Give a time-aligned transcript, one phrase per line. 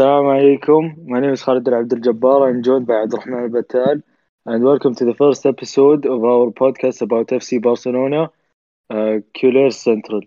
[0.00, 1.06] Assalamu alaikum.
[1.06, 2.48] My name is Khalid Al Abdul Jabbar.
[2.48, 4.02] I'm joined by Abdurrahman Al Battal.
[4.46, 8.30] And welcome to the first episode of our podcast about FC Barcelona,
[8.88, 10.22] uh, Culers Central.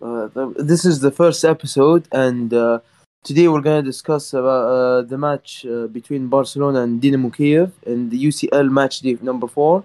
[0.00, 2.80] Uh, th- this is the first episode, and uh,
[3.22, 7.70] today we're going to discuss about uh, the match uh, between Barcelona and Dynamo Kiev
[7.82, 9.84] in the UCL match day number four.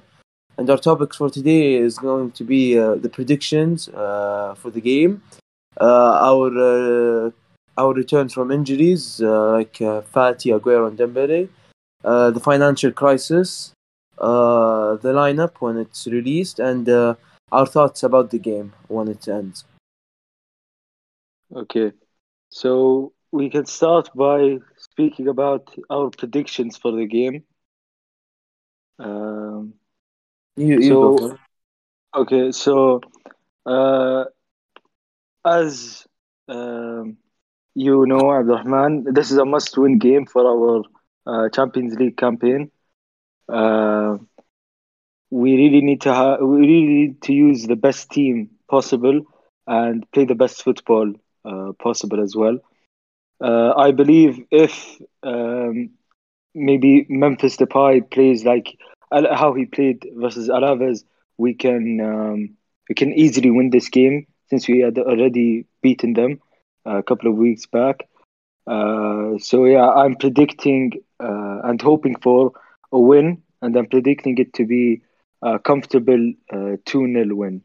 [0.57, 4.79] And our topics for today is going to be uh, the predictions uh, for the
[4.79, 5.21] game,
[5.81, 7.33] our
[7.77, 11.49] our returns from injuries uh, like uh, Fati, Aguero, and Dembele,
[12.03, 13.71] uh, the financial crisis,
[14.17, 17.15] uh, the lineup when it's released, and uh,
[17.51, 19.65] our thoughts about the game when it ends.
[21.55, 21.91] Okay,
[22.49, 27.43] so we can start by speaking about our predictions for the game.
[28.99, 29.73] Um,
[30.57, 31.37] You, you So- go
[32.15, 33.01] okay, so
[33.65, 34.23] uh,
[35.43, 36.07] as
[36.47, 37.17] um,
[37.75, 40.83] you know, Abdurrahman, this is a must-win game for our
[41.27, 42.71] uh, Champions League campaign.
[43.49, 44.17] Uh,
[45.31, 49.21] we really need to ha- we really need to use the best team possible
[49.67, 51.11] and play the best football
[51.45, 52.57] uh, possible as well.
[53.43, 55.89] Uh, I believe if um,
[56.53, 58.77] maybe Memphis Depay plays like
[59.11, 61.03] how he played versus Alaves,
[61.37, 62.49] we can um,
[62.89, 66.39] we can easily win this game since we had already beaten them
[66.85, 68.07] a couple of weeks back.
[68.67, 72.53] Uh, so yeah, I'm predicting uh, and hoping for
[72.91, 75.01] a win, and I'm predicting it to be
[75.41, 77.61] a comfortable uh, two 0 win.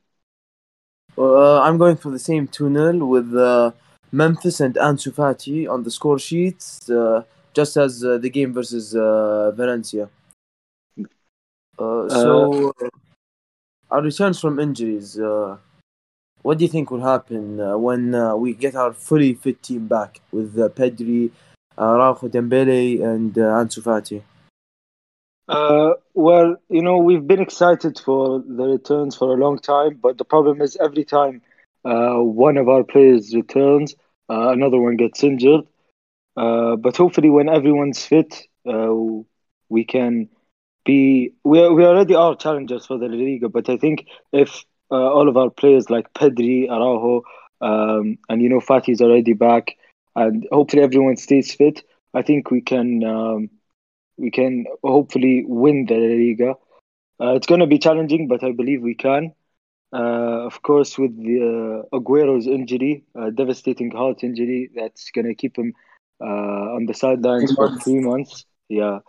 [1.17, 3.73] Uh, I'm going for the same 2 0 with uh,
[4.13, 7.23] Memphis and Ansu Fati on the score sheets, uh,
[7.55, 10.09] just as uh, the game versus uh, Valencia.
[11.79, 12.89] Uh, so, uh,
[13.91, 15.57] our returns from injuries, uh,
[16.43, 19.87] what do you think will happen uh, when uh, we get our fully fit team
[19.87, 21.31] back with uh, Pedri,
[21.79, 24.23] Araujo, Dembele, and Ansu Fati?
[25.49, 30.17] Uh, well, you know, we've been excited for the returns for a long time, but
[30.17, 31.43] the problem is every time
[31.85, 33.95] uh, one of our players returns,
[34.31, 35.63] uh, another one gets injured.
[36.37, 40.29] But hopefully, when everyone's fit, we can
[40.85, 41.33] be.
[41.45, 45.37] We we already are challengers for the Liga, but I think if uh, all of
[45.37, 47.23] our players like Pedri, Araujo,
[47.61, 49.77] um, and you know Fati is already back,
[50.17, 51.83] and hopefully everyone stays fit,
[52.15, 53.05] I think we can.
[53.05, 53.51] Um,
[54.17, 56.51] we can hopefully win the Liga.
[57.19, 59.33] Uh, it's going to be challenging, but I believe we can.
[59.93, 65.57] Uh, of course, with the uh, Aguero's injury, devastating heart injury, that's going to keep
[65.57, 65.73] him
[66.21, 68.45] uh, on the sidelines for three months.
[68.69, 69.01] Yeah,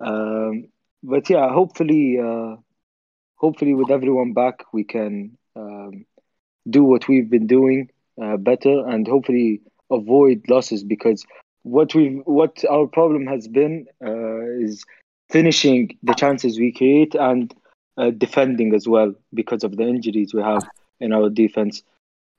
[0.00, 0.68] um,
[1.02, 2.56] but yeah, hopefully, uh,
[3.36, 6.04] hopefully with everyone back, we can um,
[6.68, 9.60] do what we've been doing uh, better, and hopefully
[9.90, 11.24] avoid losses because
[11.62, 14.84] what we what our problem has been uh, is
[15.30, 17.54] finishing the chances we create and
[17.98, 20.68] uh, defending as well because of the injuries we have
[21.00, 21.82] in our defense.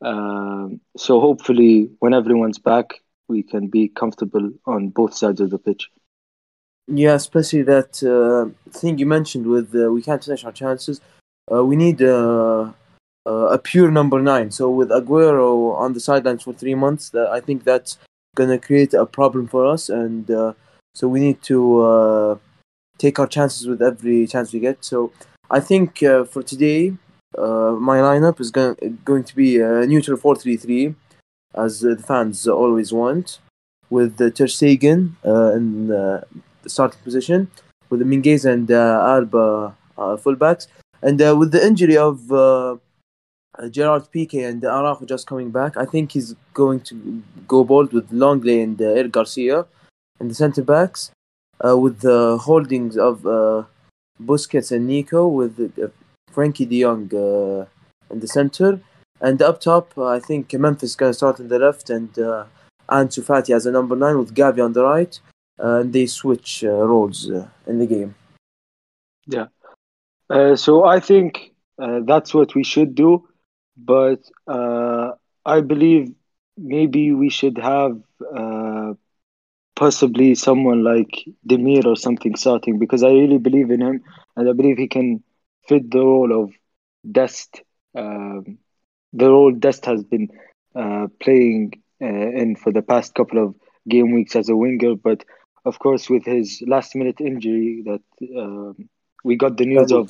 [0.02, 5.58] Um, so hopefully, when everyone's back, we can be comfortable on both sides of the
[5.58, 5.90] pitch.
[6.88, 11.02] Yeah, especially that uh, thing you mentioned with uh, we can't finish our chances.
[11.52, 12.72] Uh, we need uh,
[13.26, 14.52] uh, a pure number nine.
[14.52, 17.98] So with Aguero on the sidelines for three months, that I think that's
[18.36, 20.54] gonna create a problem for us, and uh,
[20.96, 22.40] so we need to
[22.98, 24.84] take our chances with every chance we get.
[24.86, 25.12] So
[25.52, 26.94] I think for today,
[27.36, 30.96] my lineup is going going to be a neutral four three three,
[31.54, 33.40] as the fans always want,
[33.90, 35.16] with uh, Ter Stegen
[36.68, 37.50] starting position,
[37.90, 40.68] with the Mingueza and uh, Alba uh, fullbacks,
[41.02, 42.28] and uh, with the injury of
[43.72, 48.12] Gerard Piqué and Araujo just coming back, I think he's going to go bold with
[48.12, 49.66] Lenglet and uh, Eric Garcia
[50.20, 51.12] and the centre backs,
[51.64, 53.22] with the holdings of
[54.22, 55.58] Busquets and Nico, with
[56.34, 57.10] Frenkie De Jong
[58.10, 58.80] in the centre,
[59.20, 62.46] and up top, I think Memphis going to start on the left and uh,
[62.90, 65.20] Ansu Fati as a number nine with Gavi on the right,
[65.84, 68.16] they switch uh, roles uh, in the game.
[69.28, 69.48] Yeah.
[70.30, 73.28] Uh, so I think uh, that's what we should do,
[73.78, 75.12] but uh,
[75.46, 76.14] I believe
[76.58, 78.02] maybe we should have
[78.36, 78.94] uh,
[79.76, 84.04] possibly someone like Demir or something starting because I really believe in him
[84.36, 85.24] and I believe he can
[85.68, 86.52] fit the role of
[87.10, 87.62] Dest,
[87.96, 88.58] um,
[89.14, 90.30] the role Dest has been
[90.76, 93.56] uh, playing uh, in for the past couple of
[93.88, 95.24] game weeks as a winger, but
[95.68, 98.04] of course with his last minute injury that
[98.38, 98.90] um,
[99.24, 100.10] we got the news of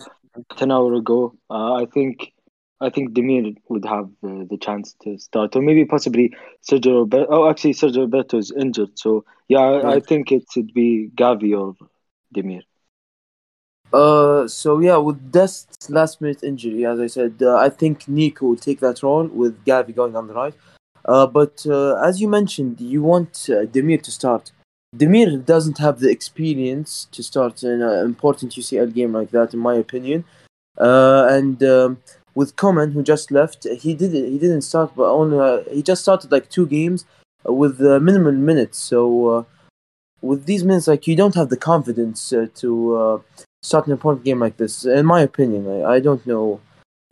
[0.60, 1.36] an hour ago.
[1.50, 2.34] Uh, I think
[2.80, 6.34] I think Demir would have uh, the chance to start, or maybe possibly
[6.70, 7.28] Sergio Roberto.
[7.30, 11.58] Oh, actually, Sergio Roberto is injured, so yeah, I, I think it should be Gavi
[11.60, 11.76] or
[12.36, 12.62] Demir.
[13.92, 18.46] Uh, so yeah, with Dest's last minute injury, as I said, uh, I think Nico
[18.48, 20.54] will take that role with Gavi going on the right.
[21.06, 24.52] Uh, but uh, as you mentioned, you want uh, Demir to start.
[24.98, 29.76] Demir doesn't have the experience to start an important UCL game like that, in my
[29.76, 30.24] opinion.
[30.78, 31.98] Uh, and um,
[32.36, 36.02] with Koeman, who just left, he did he didn't start, but only uh, he just
[36.02, 37.06] started like two games
[37.48, 38.78] uh, with uh, minimal minutes.
[38.78, 39.44] So uh,
[40.22, 43.20] with these minutes, like you don't have the confidence uh, to uh,
[43.62, 44.86] start an important game like this.
[44.86, 46.62] In my opinion, I, I don't know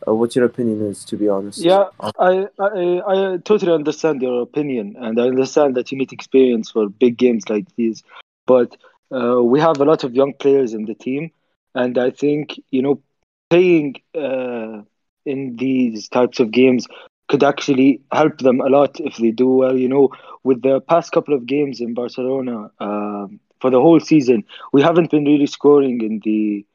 [0.08, 1.60] uh, what your opinion is, to be honest.
[1.60, 1.86] Yeah,
[2.20, 6.90] I, I I totally understand your opinion, and I understand that you need experience for
[6.90, 8.04] big games like these.
[8.46, 8.76] But
[9.12, 11.32] uh, we have a lot of young players in the team,
[11.74, 13.02] and I think you know
[13.50, 14.82] playing uh,
[15.26, 16.88] in these types of games
[17.28, 19.78] could actually help them a lot if they do well.
[19.78, 20.10] You know,
[20.44, 25.10] with the past couple of games in Barcelona um, for the whole season, we haven't
[25.12, 26.66] been really scoring in the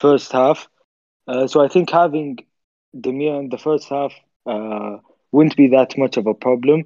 [0.00, 0.68] first half.
[1.28, 2.38] Uh, so I think having
[2.96, 4.12] Demir in the first half
[4.46, 4.98] uh,
[5.32, 6.84] wouldn't be that much of a problem,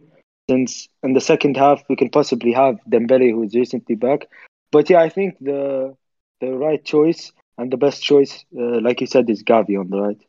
[0.49, 4.29] since in the second half we can possibly have Dembele, who is recently back.
[4.71, 5.97] But yeah, I think the
[6.41, 10.01] the right choice and the best choice, uh, like you said, is Gavi on the
[10.01, 10.21] right.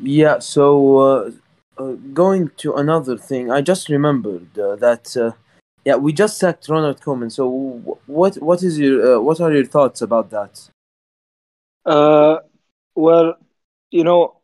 [0.00, 1.30] Yeah, so uh,
[1.78, 5.32] uh, going to another thing, I just remembered uh, that uh,
[5.84, 7.30] yeah, we just sacked Ronald Koeman.
[7.30, 7.48] So
[8.06, 10.70] what what is your uh, what are your thoughts about that?
[11.84, 12.38] Uh,
[12.94, 13.34] well,
[13.90, 14.40] you know,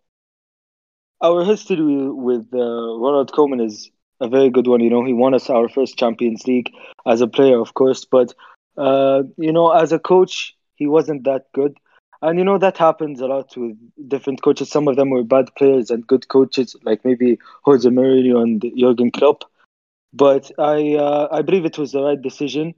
[1.23, 4.81] our history with uh, Ronald Koeman is a very good one.
[4.81, 6.71] You know, he won us our first Champions League
[7.07, 8.33] as a player, of course, but
[8.77, 11.77] uh, you know, as a coach, he wasn't that good.
[12.23, 13.77] And you know that happens a lot with
[14.09, 14.71] different coaches.
[14.71, 19.11] Some of them were bad players and good coaches, like maybe Jose Mourinho and Jurgen
[19.11, 19.45] Klopp.
[20.13, 22.75] But I uh, I believe it was the right decision.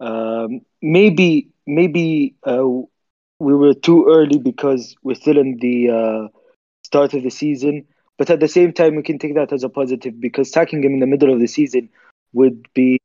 [0.00, 2.64] Um, maybe maybe uh,
[3.38, 6.28] we were too early because we're still in the uh,
[6.84, 7.84] start of the season.
[8.16, 10.94] But at the same time, we can take that as a positive because sacking him
[10.94, 11.88] in the middle of the season
[12.32, 12.98] would be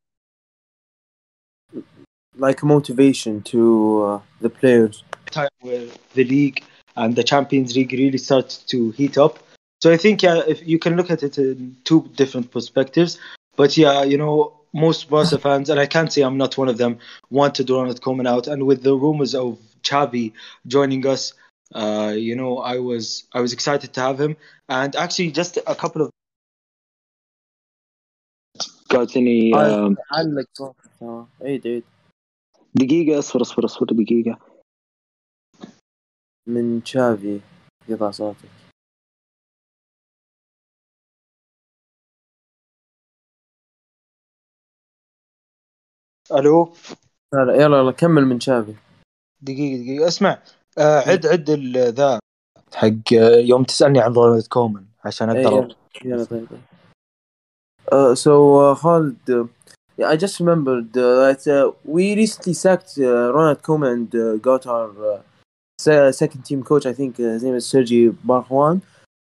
[2.38, 5.04] Like a motivation to uh, the players.
[5.32, 6.64] time where the league
[6.96, 9.40] and the Champions League really starts to heat up.
[9.82, 13.20] So I think yeah, if you can look at it in two different perspectives.
[13.56, 16.78] But yeah, you know, most Barca fans, and I can't say I'm not one of
[16.78, 17.00] them,
[17.30, 18.48] wanted Ronald Koeman out.
[18.48, 20.34] And with the rumors of Xavi
[20.68, 21.34] joining us.
[21.74, 24.36] Uh, you know, I was I was excited to have him,
[24.68, 26.10] and actually, just a couple of
[28.90, 29.54] got any.
[29.54, 29.98] Um...
[30.12, 31.84] علق صوتك عيد عيد
[32.76, 34.40] دقيقة اصبر اصبر اصبر دقيقة
[36.48, 37.40] من شافي
[37.90, 38.50] قطع صوتك
[46.32, 46.74] الو
[47.34, 48.89] يلا يلا كمل من شافي.
[49.42, 50.40] دقيقة دقيقة اسمع
[50.78, 52.20] آه عد عد ذا
[52.76, 55.76] حق آه، يوم تسألني عن رونالد كومان عشان أقدر
[56.06, 56.60] يلا طيب طيب.
[57.92, 59.44] Uh, so uh, uh,
[59.98, 64.36] yeah, I just remembered uh, that uh, we recently sacked uh, Ronald Koeman and uh,
[64.38, 65.22] got our uh,
[65.80, 66.86] se- second team coach.
[66.86, 68.82] I think uh, his name is Sergi Barjuan.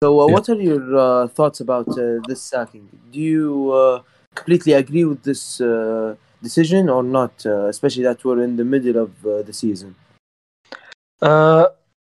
[0.03, 0.33] So, uh, Yeah.
[0.35, 2.89] what are your uh, thoughts about uh, this sacking?
[3.11, 4.03] Do you uh,
[4.35, 7.45] completely agree with this uh, decision or not?
[7.45, 9.95] Uh, especially that we're in the middle of uh, the season.
[11.21, 11.67] Uh,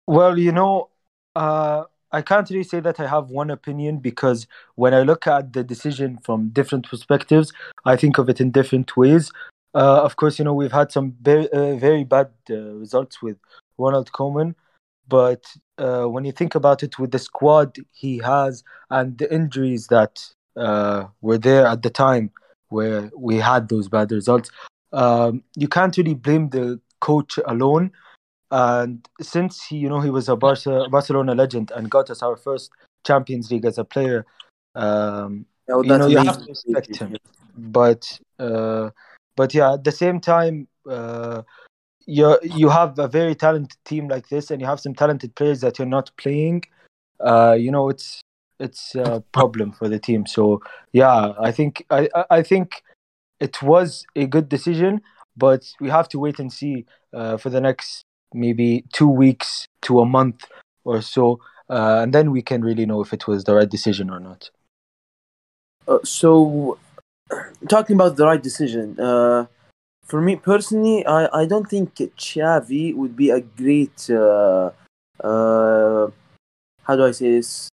[0.07, 0.89] well, you know,
[1.35, 5.53] uh, I can't really say that I have one opinion because when I look at
[5.53, 7.53] the decision from different perspectives,
[7.85, 9.31] I think of it in different ways.
[9.73, 13.37] Uh, of course, you know, we've had some very, uh, very bad results with
[13.77, 14.55] Ronald Koeman,
[15.07, 15.43] but
[15.77, 21.37] when you think about it, with the squad he has and the injuries that were
[21.37, 22.31] there at the time
[22.69, 24.49] where we had those bad results,
[24.93, 27.91] um, you can't really blame the coach alone
[28.51, 32.35] and since he, you know, he was a Barca, Barcelona legend and got us our
[32.35, 32.71] first
[33.05, 34.25] Champions League as a player,
[34.75, 37.17] um, with you know, you have to respect him.
[37.57, 38.91] But, uh,
[39.35, 41.41] but yeah, at the same time, uh,
[42.05, 45.61] you you have a very talented team like this, and you have some talented players
[45.61, 46.63] that you're not playing.
[47.19, 48.21] Uh, you know, it's
[48.59, 50.25] it's a problem for the team.
[50.25, 50.61] So
[50.93, 52.83] yeah, I think I I- think
[53.39, 55.01] it was a good decision,
[55.37, 59.99] but we have to wait and see uh, for the next maybe two weeks to
[59.99, 60.45] a month
[60.83, 64.09] or so, uh, and then we can really know if it was the right decision
[64.09, 64.49] or not.
[65.87, 66.77] Uh, so,
[67.69, 69.45] talking about the right decision, uh,
[70.03, 74.71] for me personally, I, I don't think Xavi would be a great uh,
[75.23, 76.09] uh,
[76.83, 77.69] how do I say this?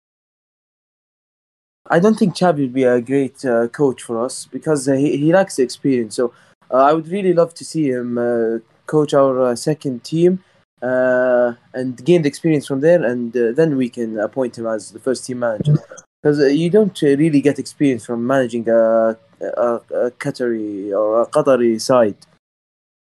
[1.90, 5.16] I don't think Xavi would be a great uh, coach for us because uh, he,
[5.16, 6.16] he lacks the experience.
[6.16, 6.32] So
[6.70, 10.44] uh, I would really love to see him uh, coach our second team
[10.82, 15.24] and gain the experience from there, and then we can appoint him as the first
[15.24, 15.74] team manager.
[16.22, 21.80] Because you don't really get experience from managing a, a, a Qatari or a Qatari
[21.80, 22.16] side,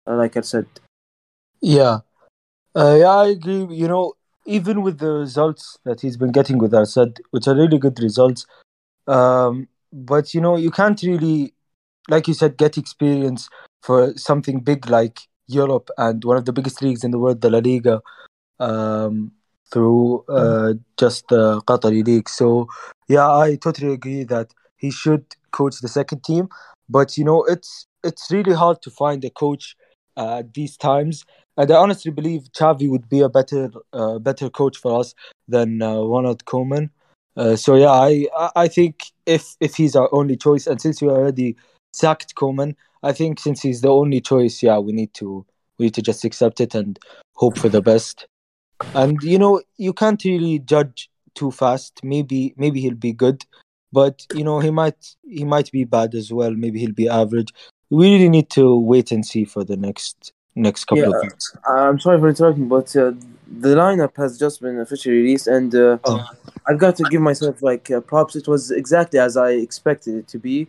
[0.05, 0.67] like I said.
[1.61, 1.99] Yeah,
[2.75, 3.65] uh, yeah, I agree.
[3.69, 4.13] You know,
[4.45, 7.99] even with the results that he's been getting with Al Sadd, which are really good
[7.99, 8.45] results,
[9.07, 11.53] um, but you know, you can't really,
[12.09, 13.49] like you said, get experience
[13.81, 17.49] for something big like Europe and one of the biggest leagues in the world, the
[17.49, 18.01] La Liga,
[18.59, 19.31] um,
[19.71, 22.29] through uh, just the Qatari league.
[22.29, 22.67] So,
[23.07, 26.49] yeah, I totally agree that he should coach the second team.
[26.89, 29.75] But you know, it's it's really hard to find a coach
[30.17, 31.25] uh, at these times.
[31.57, 35.13] And I honestly believe Xavi would be a better uh, better coach for us
[35.47, 36.89] than uh, Ronald Koeman.
[37.37, 41.09] Uh, so yeah, I I- think if if he's our only choice, and since we
[41.09, 41.55] already
[41.93, 45.45] sacked Koeman, I think since he's the only choice, yeah, we need to
[45.77, 46.97] we need to just accept it and
[47.35, 48.27] hope for the best.
[48.93, 51.99] And you know, you can't really judge too fast.
[52.03, 53.45] Maybe maybe he'll be good,
[53.91, 56.51] but you know, he might he might be bad as well.
[56.51, 57.49] Maybe he'll be average.
[57.89, 61.17] We really need to wait and see for the next next couple Yeah.
[61.17, 61.55] of weeks.
[61.67, 63.11] I'm sorry for interrupting, but uh,
[63.59, 66.25] the lineup has just been officially released, and uh, Oh.
[66.67, 68.35] I've got to give myself like uh, props.
[68.35, 70.67] It was exactly as I expected it to be.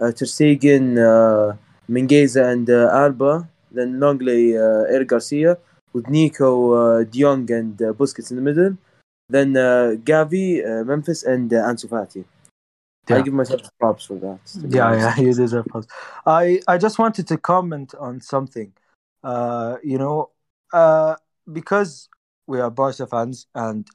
[0.00, 1.56] Uh, Ter Stegen, uh,
[1.90, 3.48] Mingueza, and uh, Alba.
[3.70, 5.58] Then Lenglet, uh, Eric Garcia,
[5.92, 8.76] with Nico, uh, De Jong, and uh, Busquets in the middle.
[9.28, 12.24] Then uh, Gavi, uh, Memphis, and uh, Ansu Fati.
[13.10, 14.38] I give myself props for that.
[14.68, 15.86] Yeah, yeah, you deserve props.
[16.26, 18.70] I I just wanted to comment on something.
[19.22, 20.30] Uh, you know,
[20.72, 21.16] uh,
[21.52, 22.08] because
[22.46, 23.86] we are Barca fans and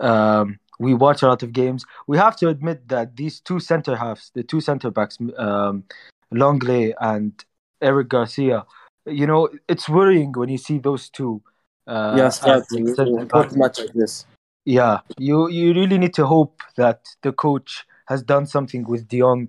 [0.00, 3.96] um, we watch a lot of games, we have to admit that these two center
[3.96, 5.84] halves, the two center backs, um,
[6.32, 7.32] Lenglet and
[7.80, 8.64] Eric Garcia,
[9.06, 11.42] you know, it's worrying when you see those two.
[11.86, 14.26] Uh, yes, as that's an center important match like this.
[14.64, 19.20] Yeah, you you really need to hope that the coach has done something with De
[19.20, 19.48] Jong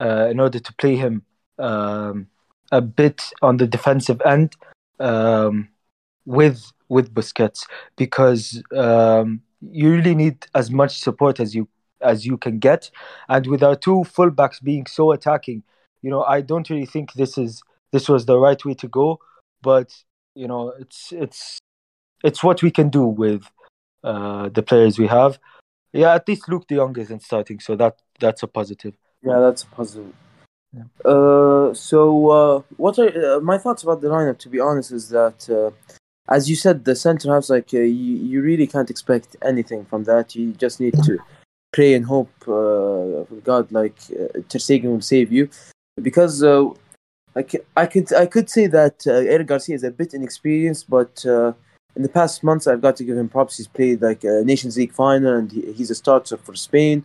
[0.00, 1.22] uh, in order to play him
[1.58, 2.26] um,
[2.72, 4.56] a bit on the defensive end
[5.00, 5.68] um,
[6.26, 11.68] with with Busquets because um, you really need as much support as you
[12.00, 12.90] as you can get,
[13.28, 15.62] and with our two fullbacks being so attacking,
[16.02, 19.18] you know I don't really think this is this was the right way to go,
[19.62, 19.94] but
[20.34, 21.58] you know it's it's
[22.24, 23.44] it's what we can do with
[24.04, 25.38] uh, the players we have.
[25.92, 28.94] Yeah, at least Luuk De Jong isn't starting, so that that's a positive.
[29.22, 30.12] Yeah, that's a positive.
[31.04, 34.38] Uh, so uh, what are uh, my thoughts about the lineup?
[34.38, 35.70] To be honest, is that uh,
[36.28, 40.04] as you said, the center halves like uh, you, you really can't expect anything from
[40.04, 40.34] that.
[40.34, 41.18] You just need to
[41.72, 45.48] pray and hope God, like uh, Ter Stegen will save you,
[46.02, 50.90] because I, c- I could I could say that Eric Garcia is a bit inexperienced,
[50.90, 53.56] but in the past months I've got to give him props.
[53.56, 57.04] He's played like a Nations League final, and he, he's a starter for Spain,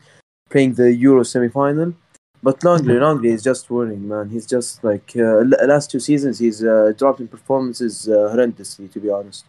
[0.50, 1.94] playing the Euro semi final.
[2.44, 4.30] But Lenglet, Lenglet is just worrying, man.
[4.30, 9.00] He's just like uh, last two seasons, he's uh, dropped in performances uh, horrendously, to
[9.00, 9.46] be honest.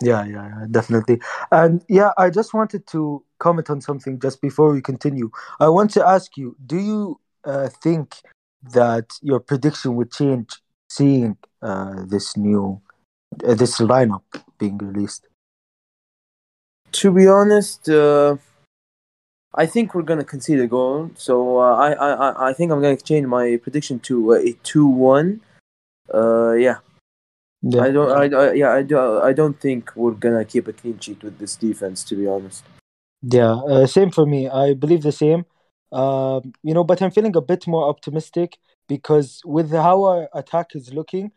[0.00, 1.20] Yeah, yeah, yeah, definitely.
[1.50, 5.30] And yeah, I just wanted to comment on something just before we continue.
[5.58, 8.14] I want to ask you: Do you uh, think
[8.72, 10.48] that your prediction would change
[10.88, 12.80] seeing uh, this new
[13.44, 14.22] uh, this lineup
[14.58, 15.26] being released?
[16.92, 18.36] To be honest, uh,
[19.56, 21.10] I think we're gonna concede a goal.
[21.14, 24.52] So uh, I, I, I- I think I'm gonna change my prediction to uh, a
[24.62, 25.40] two-one.
[26.12, 26.78] Uh, yeah,
[27.62, 30.72] Yeah, I don't, I, I, yeah, I, do, I don't think we're gonna keep a
[30.72, 32.04] clean sheet with this defense.
[32.04, 32.64] To be honest.
[33.22, 33.54] yeah.
[33.54, 34.48] Uh, same for me.
[34.48, 35.46] I believe the same.
[35.92, 38.58] Um, you know, but I'm feeling a bit more optimistic
[38.88, 41.32] because with how our attack is looking,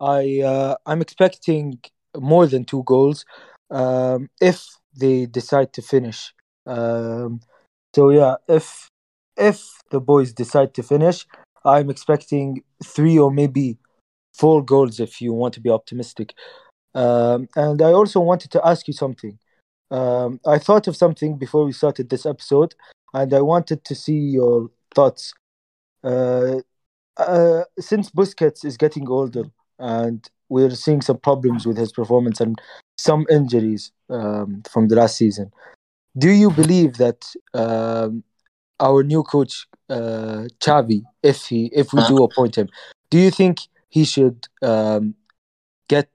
[0.00, 1.80] I uh, I'm expecting
[2.16, 3.24] more than two goals
[3.70, 4.64] um, if
[4.96, 6.32] they decide to finish.
[6.66, 7.40] Um,
[7.94, 8.90] so yeah, if
[9.36, 11.26] if the boys decide to finish,
[11.64, 13.78] I'm expecting three or maybe
[14.32, 16.34] four goals if you want to be optimistic.
[16.94, 19.38] Um, and I also wanted to ask you something.
[19.90, 22.74] Um, I thought of something before we started this episode,
[23.12, 25.32] and I wanted to see your thoughts.
[26.02, 26.60] Uh,
[27.16, 29.44] uh, since Busquets is getting older
[29.78, 32.60] and we're seeing some problems with his performance and
[32.98, 35.50] some injuries um, from the last season,
[36.16, 38.24] do you believe that um,
[38.80, 42.68] our new coach uh, Xavi, if he if we do appoint him,
[43.10, 45.14] do you think he should um,
[45.88, 46.08] get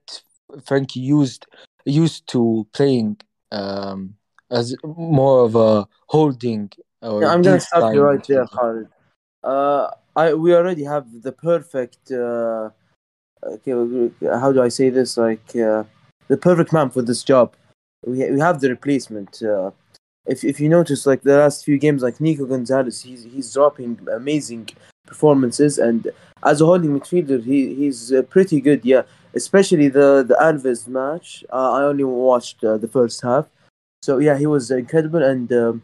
[0.68, 1.46] Frenkie used
[1.86, 3.18] used to playing
[3.52, 4.16] um,
[4.50, 6.72] as more of a holding.
[7.02, 8.46] Or Yeah, I'm gonna deep stop you right there.
[8.46, 8.90] Khalid.
[9.44, 12.12] Uh, I we already have the perfect.
[12.12, 12.70] Uh,
[13.44, 15.18] okay, how do I say this?
[15.18, 15.84] Like uh,
[16.28, 17.56] the perfect man for this job.
[18.06, 19.42] We we have the replacement.
[19.42, 19.72] Uh,
[20.26, 24.00] if if you notice, like the last few games, like Nico Gonzalez, he's he's dropping
[24.12, 24.70] amazing
[25.06, 26.12] performances, and
[26.44, 28.86] as a holding midfielder, he he's uh, pretty good.
[28.86, 31.44] Yeah, especially the the Alaves match.
[31.52, 33.48] Uh, I only watched uh, the first half,
[34.02, 35.84] so yeah, he was incredible, and um,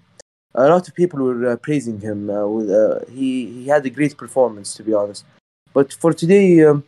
[0.53, 2.29] a lot of people were uh, praising him.
[2.29, 2.69] Uh, with,
[3.09, 5.25] he he had a great performance, to be honest.
[5.73, 6.85] But for today, um,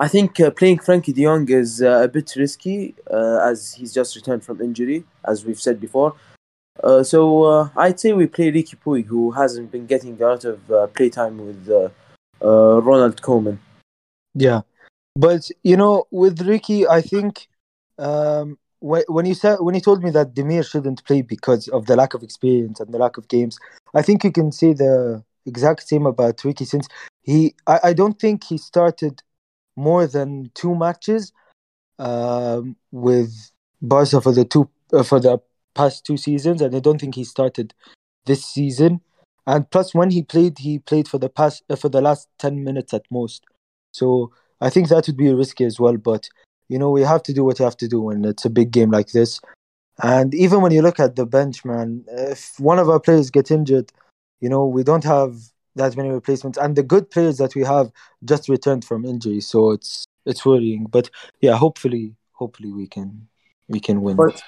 [0.00, 3.92] I think uh, playing Frenkie De Jong is uh, a bit risky, uh, as he's
[3.92, 6.14] just returned from injury, as we've said before.
[6.82, 10.44] Uh, so uh, I'd say we play Ricky Puig, who hasn't been getting a lot
[10.44, 11.88] of uh, playtime with uh,
[12.44, 13.58] uh, Ronald Koeman.
[14.34, 14.62] Yeah,
[15.16, 17.48] but you know, with Ricky, I think
[17.98, 21.96] um, when you said when you told me that Demir shouldn't play because of the
[21.96, 23.58] lack of experience and the lack of games,
[23.94, 26.86] I think you can say the exact same about Ricky since
[27.22, 27.54] he.
[27.66, 29.22] I, I don't think he started
[29.74, 31.32] more than two matches
[31.98, 33.50] um, with
[33.82, 34.68] Barca for the two
[35.04, 35.40] for the
[35.74, 37.74] past two seasons, and I don't think he started
[38.26, 39.00] this season.
[39.46, 42.64] And plus, when he played, he played for the past uh, for the last ten
[42.64, 43.44] minutes at most.
[43.92, 45.96] So I think that would be risky as well.
[45.96, 46.28] But
[46.68, 48.70] you know, we have to do what we have to do when it's a big
[48.70, 49.40] game like this.
[50.02, 53.50] And even when you look at the bench, man, if one of our players get
[53.50, 53.90] injured,
[54.40, 55.36] you know, we don't have
[55.74, 57.90] that many replacements, and the good players that we have
[58.24, 60.86] just returned from injury, so it's it's worrying.
[60.90, 61.10] But
[61.40, 63.28] yeah, hopefully, hopefully we can
[63.68, 64.16] we can win.
[64.16, 64.42] But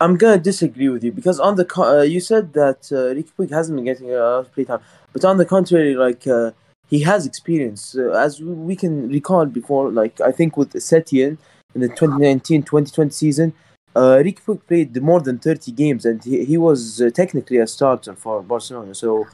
[0.00, 3.50] I'm gonna disagree with you because on the uh, you said that uh, Ricky Puig
[3.50, 4.80] hasn't been getting a lot of playtime,
[5.12, 6.52] but on the contrary, like uh,
[6.88, 7.94] he has experience.
[7.94, 11.36] Uh, as we, can recall before, like I think with Setien
[11.74, 13.52] in the 2019-2020 season,
[13.94, 17.66] uh, Ricky Puig played more than 30 games, and he, he was uh, technically a
[17.66, 18.94] starter for Barcelona.
[18.94, 19.26] So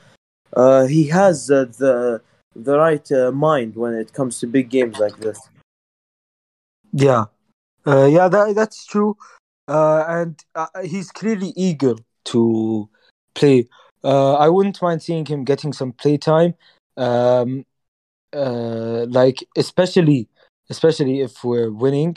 [0.53, 2.23] uh, he has uh, the
[2.57, 5.39] the right mind when it comes to big games like this.
[6.93, 7.27] Yeah,
[7.87, 9.17] yeah, that that's true.
[9.69, 11.95] Uh, and uh, he's clearly eager
[12.27, 12.89] to
[13.35, 13.69] play.
[14.05, 16.55] Uh, I wouldn't mind seeing him getting some playtime.
[16.97, 17.65] Um,
[18.33, 20.29] uh, like especially
[20.71, 22.17] especially if we're winning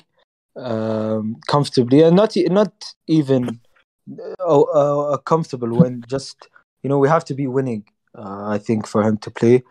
[0.56, 2.74] um, comfortably, and not not
[3.08, 3.60] even
[4.40, 6.04] uh, uh, a comfortable win.
[6.08, 6.48] Just
[6.84, 7.86] you know, we have to be winning.
[8.16, 9.64] Uh, I think for him to play.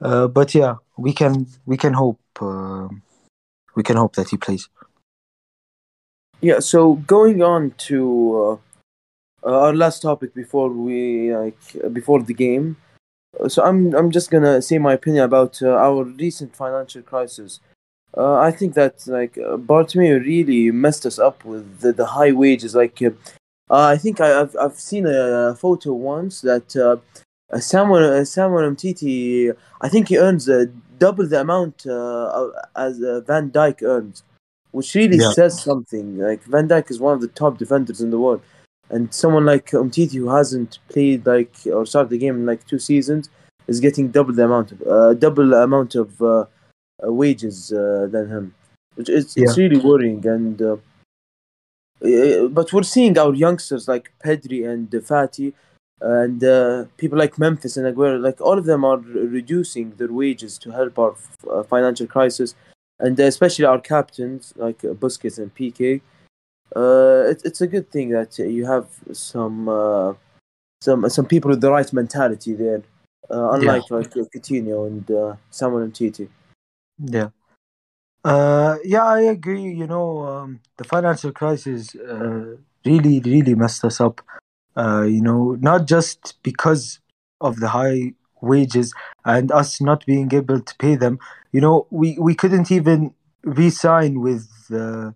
[0.00, 3.02] Uh, but yeah, we can we can hope um
[3.74, 4.68] we can hope that he plays.
[6.44, 6.58] Yeah.
[6.60, 8.60] So going on to
[9.42, 12.76] uh, uh, our last topic before we like uh, before the game.
[13.40, 17.60] Uh, So I'm I'm just gonna say my opinion about uh, our recent financial crisis.
[18.14, 22.32] Uh, I think that like uh, Bartomeu really messed us up with the, the high
[22.32, 22.74] wages.
[22.74, 23.10] Like uh,
[23.70, 26.96] I think I, I've I've seen a photo once that uh,
[27.58, 29.50] Samuel Samuel Umtiti.
[29.80, 30.44] I think he earns
[30.98, 31.86] double the amount
[32.84, 34.22] as Van Dijk earns,
[34.76, 35.32] which really Yeah.
[35.38, 36.06] says something.
[36.28, 38.40] Like Van Dijk is one of the top defenders in the world,
[38.94, 42.78] and someone like Umtiti who hasn't played like or started the game in like two
[42.90, 43.24] seasons
[43.66, 46.26] is getting double the amount of uh, double amount of uh,
[47.04, 48.44] uh, wages uh, than him,
[48.96, 50.20] which is it's really worrying.
[50.36, 50.76] And uh,
[52.04, 55.52] uh, but we're seeing our youngsters like Pedri and Fati
[56.00, 60.58] and uh, people like Memphis and Aguero, like all of them are reducing their wages
[60.58, 62.54] to help our f- uh, financial crisis,
[62.98, 66.00] and especially our captains like uh, Busquets and Piqué.
[66.74, 70.14] Uh, it, it's a good thing that you have some uh,
[70.80, 72.82] some some people with the right mentality there,
[73.30, 76.28] uh, unlike like uh, Coutinho and uh, Samuel Umtiti.
[76.98, 77.28] Yeah.
[78.24, 79.62] Uh, yeah, I agree.
[79.62, 84.20] You know, um, the financial crisis uh, really, really messed us up.
[84.76, 87.00] Uh, you know, not just because
[87.40, 88.92] of the high wages
[89.24, 91.18] and us not being able to pay them.
[91.52, 95.12] You know, we, we couldn't even re-sign with uh,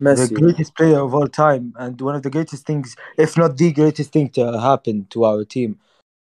[0.00, 0.28] Messi.
[0.28, 3.72] the greatest player of all time and one of the greatest things, if not the
[3.72, 5.78] greatest thing to happen to our team,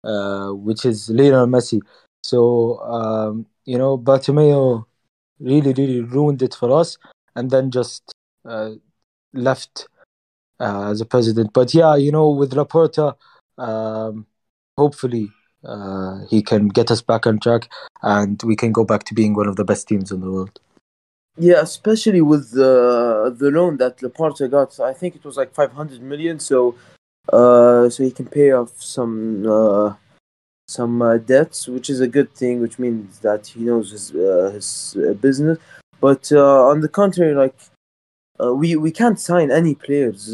[0.04, 1.82] uh, which is Lionel Messi.
[2.24, 4.86] So, um, you know, Bartomeu
[5.40, 6.98] really, really ruined it for us
[7.36, 8.14] and then just
[8.46, 8.72] uh,
[9.34, 9.88] left
[10.60, 11.52] uh, as a president.
[11.54, 13.16] But yeah, you know, with Laporta,
[13.58, 14.26] um,
[14.78, 15.30] hopefully
[15.66, 17.70] uh, he can get us back on track
[18.02, 20.60] and we can go back to being one of the best teams in the world.
[21.38, 24.80] Yeah, especially with the the loan that Laporta got.
[24.80, 26.40] I think it was like five hundred million.
[26.40, 26.76] So,
[27.32, 29.96] uh, so he can pay off some uh,
[30.68, 32.62] some uh, debts, which is a good thing.
[32.62, 35.58] Which means that he knows his uh, his uh, business.
[36.00, 37.56] But uh, on the contrary, like
[38.40, 40.34] we we can't sign any players.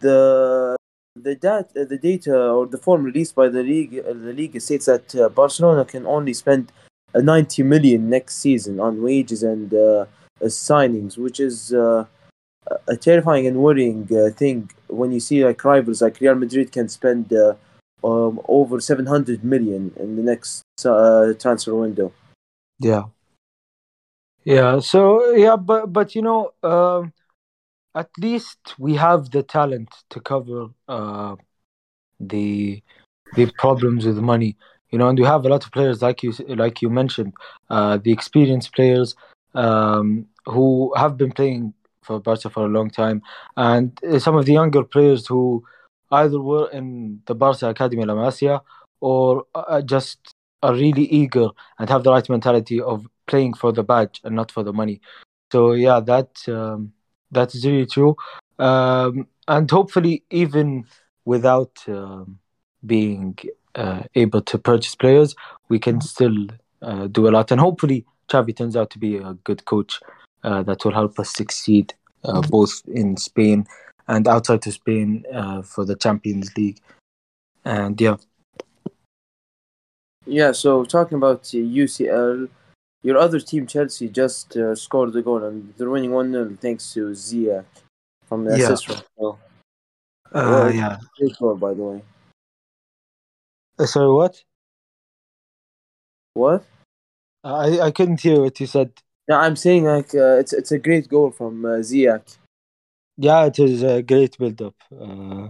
[0.00, 0.76] The
[1.22, 4.86] the dat- the data or the form released by the league uh, the league states
[4.86, 6.72] that uh, Barcelona can only spend
[7.14, 10.06] uh, 90 million next season on wages and uh,
[10.42, 12.04] uh, signings, which is uh,
[12.88, 16.88] a terrifying and worrying uh, thing when you see like rivals like Real Madrid can
[16.88, 17.54] spend uh,
[18.04, 22.12] um, over 700 million in the next uh, transfer window.
[22.78, 23.04] Yeah.
[24.44, 24.80] Yeah.
[24.80, 27.12] So yeah, but but you know, um,
[27.94, 31.36] at least we have the talent to cover uh,
[32.18, 32.82] the
[33.34, 34.56] the problems with money.
[34.90, 37.34] You know, and we have a lot of players like you like you mentioned,
[37.68, 39.14] uh, the experienced players
[39.54, 43.22] um, who have been playing for Barca for a long time,
[43.56, 45.64] and uh, some of the younger players who
[46.12, 48.60] either were in the Barca Academy La Masia
[49.00, 51.48] or uh, just are really eager
[51.78, 55.00] and have the right mentality of playing for the badge and not for the money.
[55.52, 56.92] So yeah, that um,
[57.30, 58.16] that is really true.
[58.58, 60.84] Um, and hopefully, even
[61.24, 62.38] without um,
[62.84, 63.38] being
[63.74, 65.34] uh, able to purchase players,
[65.68, 66.48] we can still
[66.82, 67.50] uh, do a lot.
[67.50, 70.00] And hopefully, Xavi turns out to be a good coach
[70.44, 73.66] uh, that will help us succeed uh, both in Spain
[74.08, 76.80] and outside of Spain uh, for the Champions League.
[77.64, 78.16] And yeah,
[80.26, 82.48] Yeah, so talking about UCL,
[83.02, 86.92] your other team, Chelsea, just uh, scored a goal and they're winning 1 0 thanks
[86.94, 87.64] to Ziyech
[88.26, 88.64] from the Yeah.
[88.66, 89.38] assist from Phil.
[90.32, 90.98] uh, Well, yeah.
[91.18, 92.02] Great goal, by the way.
[93.78, 94.42] Uh, sorry, what?
[96.34, 96.64] What?
[97.42, 98.92] I I couldn't hear what you said.
[99.28, 102.36] No, I'm saying like uh, it's it's a great goal from uh, Ziyech
[103.16, 104.74] Yeah, it is a great build-up.
[104.92, 105.48] Uh,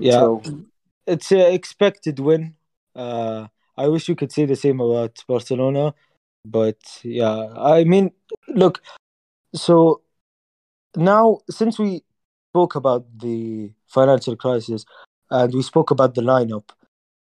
[0.00, 0.20] Yeah.
[0.20, 0.42] Cho.
[1.06, 2.54] it's an expected win.
[2.94, 5.94] Uh, I wish you could say the same about Barcelona,
[6.50, 8.12] but yeah, I mean,
[8.48, 8.82] look.
[9.54, 10.02] So
[10.96, 12.02] now, since we
[12.50, 14.84] spoke about the financial crisis
[15.30, 16.70] and we spoke about the lineup,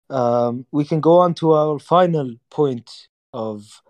[0.10, 3.82] um, we can go on to our final point of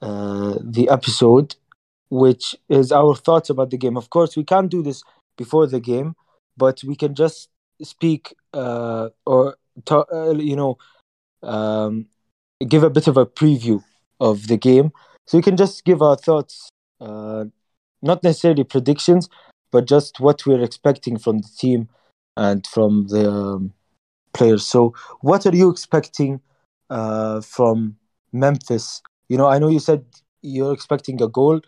[0.00, 1.54] uh, the episode,
[2.10, 3.96] which is our thoughts about the game.
[3.96, 5.02] Of course, we can't do this
[5.36, 6.14] before the game,
[6.56, 7.48] but we can just
[7.82, 9.56] speak uh, or
[9.90, 10.78] uh, you know
[11.42, 12.06] um,
[12.68, 13.82] give a bit of a preview
[14.28, 14.92] of the game.
[15.26, 16.68] So we can just give our thoughts
[17.00, 17.44] uh,
[18.00, 19.28] not necessarily predictions
[19.70, 21.88] but just what we're expecting from the team
[22.36, 23.72] and from the um,
[24.34, 24.66] players.
[24.66, 26.40] So what are you expecting
[26.90, 27.96] uh, from
[28.32, 29.02] memphis?
[29.28, 30.04] You know i know you said
[30.42, 31.60] you're expecting a goal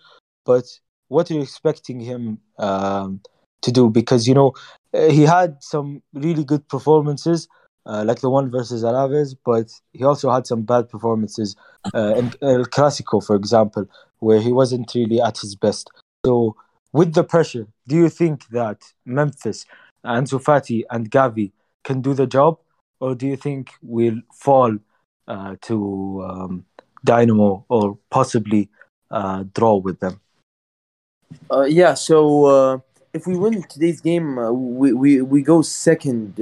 [0.44, 0.66] but
[1.08, 3.20] what are you expecting him um,
[3.62, 3.90] to do?
[3.90, 4.52] Because you know
[4.92, 7.48] uh, he had some really good performances,
[7.86, 11.56] uh, like the one versus Alaves, but he also had some bad performances
[11.94, 13.86] uh, in El Clasico, for example,
[14.20, 15.90] where he wasn't really at his best.
[16.24, 16.56] So,
[16.92, 19.66] with the pressure, do you think that Memphis,
[20.04, 22.58] Ansu Fati, and Gavi can do the job,
[23.00, 24.78] or do you think we'll fall
[25.28, 26.64] uh, to um,
[27.04, 28.70] Dynamo or possibly
[29.10, 30.20] uh, draw with them?
[31.50, 32.78] Uh, yeah, so uh,
[33.12, 34.36] if we win today's game,
[34.76, 36.38] we, we, we go second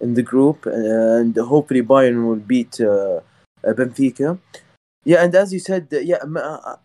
[0.00, 3.20] in the group, and hopefully Bayern will beat uh,
[3.66, 4.38] uh, Benfica.
[5.04, 6.76] Yeah, and as you said, yeah, I, yeah, m- I,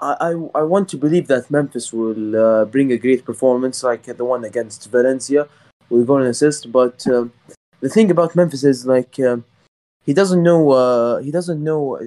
[0.00, 4.24] I, I, want to believe that Memphis will uh, bring a great performance like the
[4.24, 5.48] one against Valencia
[5.88, 6.70] with goal and assist.
[6.70, 7.32] But um
[7.80, 9.44] the thing about Memphis is like um
[10.04, 11.98] he doesn't know uh, he doesn't know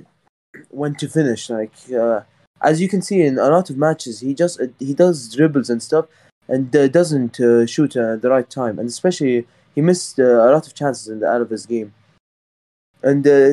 [0.70, 1.50] when to finish.
[1.50, 2.22] Like uh,
[2.62, 5.70] as you can see in a lot of matches, he just uh, he does dribbles
[5.70, 6.06] and stuff,
[6.48, 8.80] and uh, doesn't uh, shoot at the right time.
[8.80, 9.48] And especially
[9.80, 11.94] he missed uh, a lot of chances in the out of his game.
[13.02, 13.52] And uh,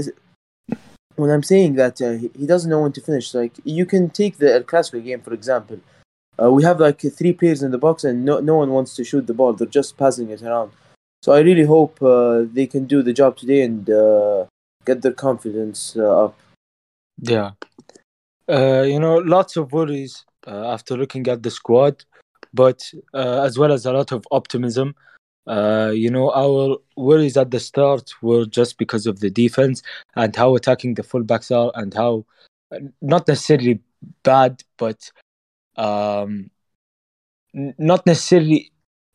[1.14, 4.38] when I'm saying that uh, he, doesn't know when to finish, like you can take
[4.38, 5.78] the El Clasico game for example.
[6.42, 9.04] Uh, we have like three players in the box, and no no one wants to
[9.04, 9.52] shoot the ball.
[9.52, 10.72] They're just passing it around.
[11.22, 14.46] So I really hope uh, they can do the job today and uh,
[14.84, 16.34] get their confidence up.
[17.34, 17.52] Yeah.
[18.92, 22.04] You know, lots of worries after looking at the squad,
[22.52, 22.80] but
[23.14, 24.88] as well as a lot of optimism.
[25.46, 29.82] Uh, you know, our worries at the start were just because of the defense
[30.16, 32.24] and how attacking the fullbacks are and how
[33.00, 33.80] not necessarily
[34.22, 35.10] bad, but
[35.76, 36.50] um,
[37.54, 38.72] not necessarily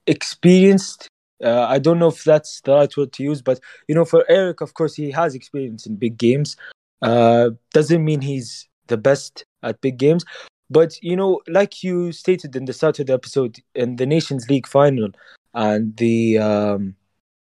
[0.08, 1.08] experienced.
[1.44, 4.24] Uh, I don't know if that's the right word to use, but you know, for
[4.30, 6.56] Eric, of course, he has experience in big games.
[7.02, 10.24] Uh, doesn't mean he's the best at big games,
[10.70, 14.50] but you know, like you stated in the start of the episode, in the Nations
[14.50, 15.10] League final
[15.54, 16.96] and the um,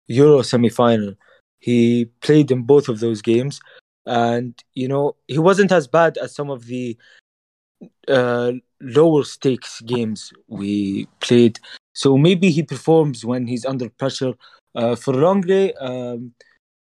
[0.07, 1.15] Euro semi-final,
[1.59, 3.59] he played in both of those games,
[4.05, 6.97] and you know, he wasn't as bad as some of the
[8.07, 11.59] uh, lower stakes games we played.
[11.93, 14.33] So maybe he performs when he's under pressure.
[14.73, 16.33] Uh, for Lenglet, um,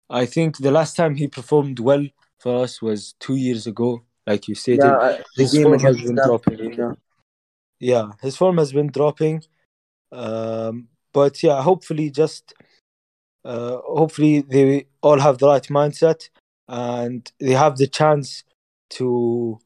[0.09, 2.05] I think the last time he performed well
[2.39, 4.85] for us was two years ago, like you stated.
[4.85, 6.73] Yeah, the his form has been dropping.
[6.73, 6.93] yeah.
[7.79, 9.43] Yeah, his form has been dropping.
[10.11, 12.53] Um, but yeah, hopefully, just
[13.45, 16.27] uh, hopefully they all have the right mindset
[16.67, 18.43] and they have the chance
[18.89, 19.57] to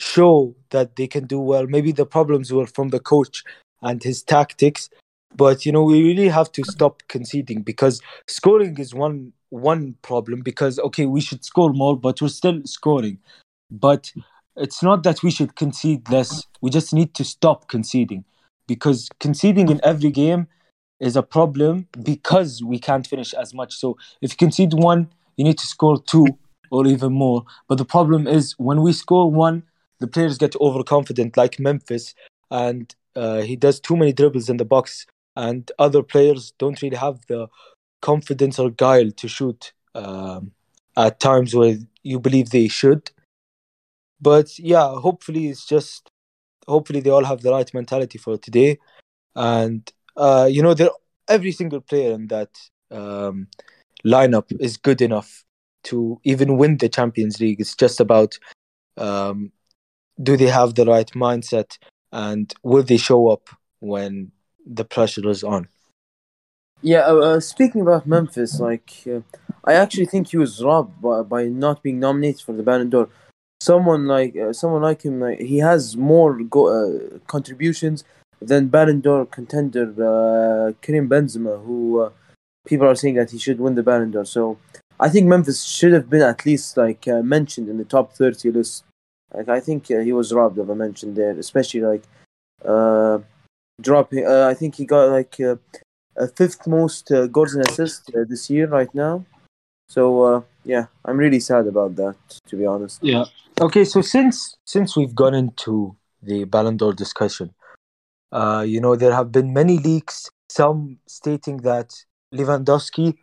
[0.00, 1.68] show that they can do well.
[1.68, 3.44] Maybe the problems were from the coach
[3.82, 4.90] and his tactics,
[5.36, 10.40] but you know we really have to stop conceding because scoring is one one problem.
[10.40, 13.18] Because okay, we should score more, but we're still scoring.
[13.70, 14.12] But
[14.56, 16.48] it's not that we should concede less.
[16.60, 18.24] We just need to stop conceding
[18.68, 20.46] because conceding in every game
[21.00, 23.74] is a problem because we can't finish as much.
[23.74, 26.26] So if you concede one, you need to score two
[26.70, 27.44] or even more.
[27.66, 29.64] But the problem is when we score one,
[29.98, 32.14] the players get overconfident, like Memphis,
[32.50, 36.96] and uh, he does too many dribbles in the box, and other players don't really
[36.96, 37.48] have the
[38.00, 40.52] confidence or guile to shoot um,
[40.96, 43.10] at times where you believe they should.
[44.20, 46.10] But yeah, hopefully it's just
[46.68, 48.78] hopefully they all have the right mentality for today,
[49.34, 50.74] and uh, you know,
[51.28, 52.50] every single player in that
[52.90, 53.48] um,
[54.04, 55.44] lineup is good enough
[55.84, 57.60] to even win the Champions League.
[57.60, 58.38] It's just about
[58.96, 59.52] um,
[60.22, 61.78] do they have the right mindset
[62.12, 63.48] and will they show up
[63.80, 64.32] when
[64.66, 65.68] the pressure is on?
[66.82, 69.20] Yeah, uh, uh, speaking about Memphis, like uh,
[69.64, 73.08] I actually think he was robbed by, by not being nominated for the Ballon d'Or.
[73.60, 78.04] Someone like uh, someone like him, like, he has more go- uh, contributions
[78.40, 82.10] than Ballon d'Or contender uh, Karim Benzema, who uh,
[82.64, 84.24] people are saying that he should win the Ballon d'Or.
[84.24, 84.58] So
[85.00, 88.52] I think Memphis should have been at least like uh, mentioned in the top thirty
[88.52, 88.84] list.
[89.34, 92.04] Like I think uh, he was robbed of a mention there, especially like
[93.82, 94.24] dropping.
[94.26, 95.58] I think he got like a
[96.36, 99.24] fifth most goals and assists this year right now.
[99.88, 102.16] So yeah, I'm really sad about that,
[102.46, 103.02] to be honest.
[103.02, 103.24] Yeah.
[103.60, 107.52] Okay, so since since we've gone into the Ballon d'Or discussion,
[108.30, 111.92] uh, you know there have been many leaks, some stating that
[112.32, 113.16] Lewandowski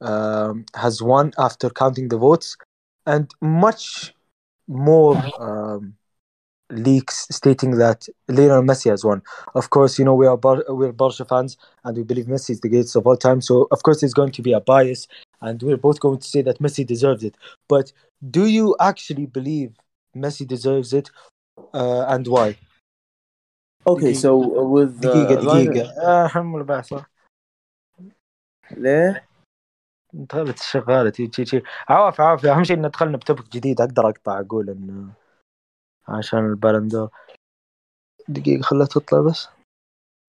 [0.00, 2.56] um, has won after counting the votes,
[3.06, 4.12] and much
[4.66, 5.94] more um,
[6.70, 9.22] leaks stating that Lionel Messi has won.
[9.54, 12.60] Of course, you know we are Bar- we're Barca fans and we believe Messi is
[12.60, 13.40] the greatest of all time.
[13.40, 15.06] So of course there's going to be a bias,
[15.40, 17.34] and we're both going to say that Messi deserves it.
[17.68, 17.92] But
[18.30, 19.70] do you actually believe
[20.16, 21.10] Messi deserves it,
[21.74, 22.56] uh, and why?
[23.86, 24.36] Okay, so
[24.74, 27.04] with uh, دقيقة دقيقة حمل بعصا
[28.70, 29.26] ليه؟
[30.14, 32.50] انتقلت الشغالة تي تي تي عوافي عوافي.
[32.50, 33.80] أهم شيء إن دخلنا بتوبك جديد.
[33.80, 35.12] أقدر أقطع أقول إنه
[36.08, 37.08] عشان البالندور
[38.28, 39.48] دقيقة خلها تطلع بس.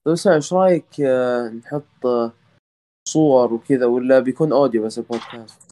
[0.07, 2.31] بس إيش رأيك آه، نحط آه،
[3.07, 5.71] صور وكذا ولا بيكون أوديو بس البودكاست؟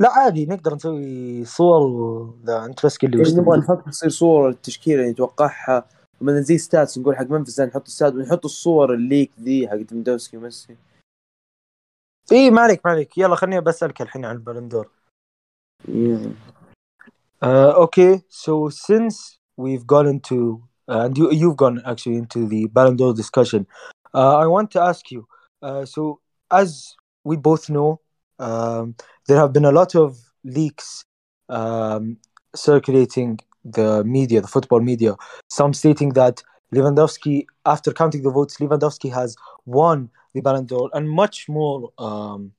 [0.00, 2.34] لا عادي نقدر نسوي صور و...
[2.44, 3.58] لا أنت بس قل لي وش يعني نبغى.
[3.58, 5.88] نحط تصير صور التشكيلة اللي نتوقعها
[6.20, 10.76] ومن زي ستاتس نقول حق منفس نحط الستات ونحط الصور الليك ذي حق مدوسكي وميسي
[12.32, 14.88] إيه ما عليك ما عليك يلا خليني بسألك الحين عن البالندور
[15.88, 16.32] Yeah.
[17.40, 22.66] Uh, okay, so since we've gone into uh, and you you've gone actually into the
[22.66, 23.64] Ballon d'Or discussion,
[24.12, 25.20] uh, I want to ask you.
[25.62, 26.94] Uh, so as
[27.24, 28.00] we both know,
[28.38, 28.94] um,
[29.26, 31.04] there have been a lot of leaks
[31.48, 32.16] um,
[32.54, 35.16] circulating the media, the football media.
[35.48, 36.42] Some stating that
[36.74, 42.52] Lewandowski, after counting the votes, Lewandowski has won the Ballon d'Or, and much more um,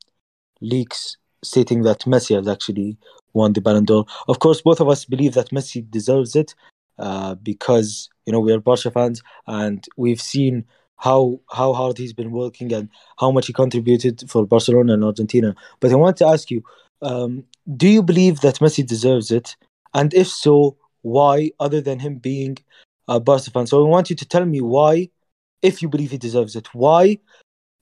[0.62, 2.97] leaks stating that Messi has actually
[3.33, 4.05] won the Ballon d'Or.
[4.27, 6.55] Of course, both of us believe that Messi deserves it
[6.97, 10.65] uh, because you know we are Barca fans and we've seen
[10.99, 15.55] how how hard he's been working and how much he contributed for Barcelona and Argentina.
[15.79, 16.62] But I want to ask you,
[17.01, 19.55] um, do you believe that Messi deserves it?
[19.93, 21.51] And if so, why?
[21.59, 22.57] Other than him being
[23.07, 25.09] a Barca fan, so I want you to tell me why,
[25.62, 27.19] if you believe he deserves it, why,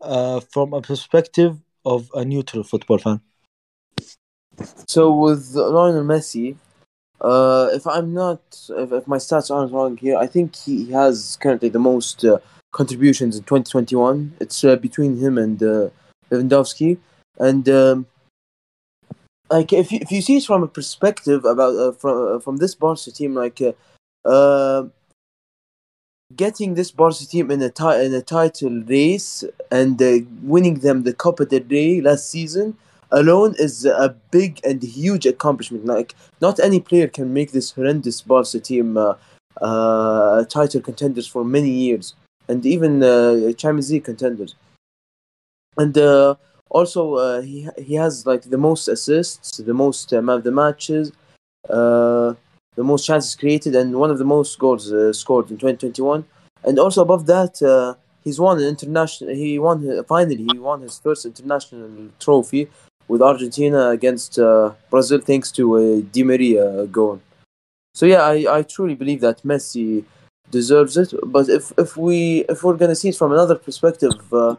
[0.01, 3.19] uh, from a perspective of a neutral football fan.
[4.87, 6.55] So with Lionel Messi,
[7.19, 11.37] uh, if I'm not, if, if my stats aren't wrong here, I think he has
[11.41, 12.37] currently the most uh,
[12.77, 14.33] contributions in 2021.
[14.39, 15.89] It's uh, between him and uh,
[16.29, 16.99] Lewandowski,
[17.39, 18.05] and um,
[19.49, 22.57] like if you, if you see it from a perspective about uh, from uh, from
[22.57, 23.73] this Barca team, like uh,
[24.29, 24.83] uh,
[26.35, 29.99] getting this Barca team in a ti- in a title race and
[30.43, 32.77] winning them the Copa del Rey last season.
[33.09, 35.85] alone is a big and huge accomplishment.
[35.85, 36.09] Like
[36.45, 38.87] not any player can make this horrendous Barca team
[40.55, 42.05] title contenders for many years,
[42.47, 44.55] and even uh, Champions League contenders.
[45.77, 46.35] And uh,
[46.69, 51.11] also, uh, he he has like the most assists, the most uh, of the matches,
[51.69, 52.33] uh,
[52.75, 56.25] the most chances created, and one of the most goals uh, scored in 2021.
[56.63, 59.33] And also above that, uh, he's won an international.
[59.33, 60.47] He won finally.
[60.51, 62.69] He won his first international trophy
[63.07, 67.21] with Argentina against uh, Brazil, thanks to a Di Maria goal.
[67.93, 70.03] So yeah, I, I truly believe that Messi
[70.51, 71.13] deserves it.
[71.25, 74.55] But if if we if we're gonna see it from another perspective, uh,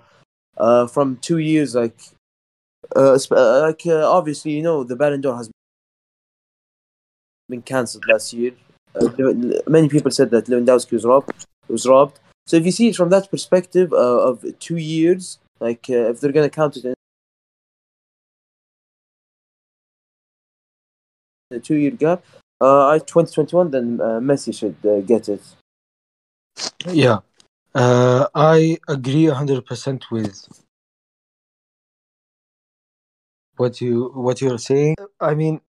[0.57, 1.99] uh, from two years, like
[2.97, 5.51] uh, uh, like uh, obviously you know the Ballon d'Or has
[7.49, 8.53] been cancelled last year.
[8.95, 9.09] Uh,
[9.67, 11.33] many people said that Lewandowski was robbed.
[11.69, 12.19] Was robbed.
[12.47, 16.21] So if you see it from that perspective uh, of two years, like uh, if
[16.21, 16.95] they're gonna count it in
[21.51, 22.25] a two-year gap,
[22.61, 25.43] uh, I 2021, then uh, Messi should uh, get it.
[26.87, 27.19] Yeah,
[27.75, 30.49] uh, I agree hundred percent with
[33.57, 34.97] what you what you're saying.
[35.21, 35.61] I mean,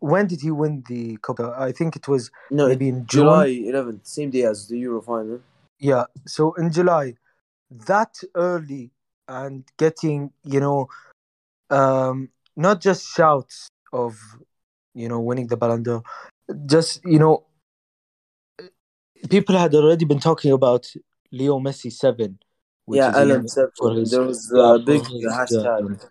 [0.00, 1.54] when did he win the Copa?
[1.58, 3.24] I think it was No, maybe in June.
[3.24, 5.40] July 11th, same day as the Euro final.
[5.78, 7.14] Yeah, so in July,
[7.70, 8.90] that early
[9.28, 10.88] and getting you know,
[11.70, 14.18] um, not just shouts of
[14.94, 16.02] you know winning the Ballon d'Or,
[16.66, 17.44] just you know,
[19.30, 20.90] people had already been talking about
[21.32, 22.38] Leo Messi seven,
[22.84, 23.70] which yeah, you LM7.
[23.76, 26.08] for his There was a big his, hashtag.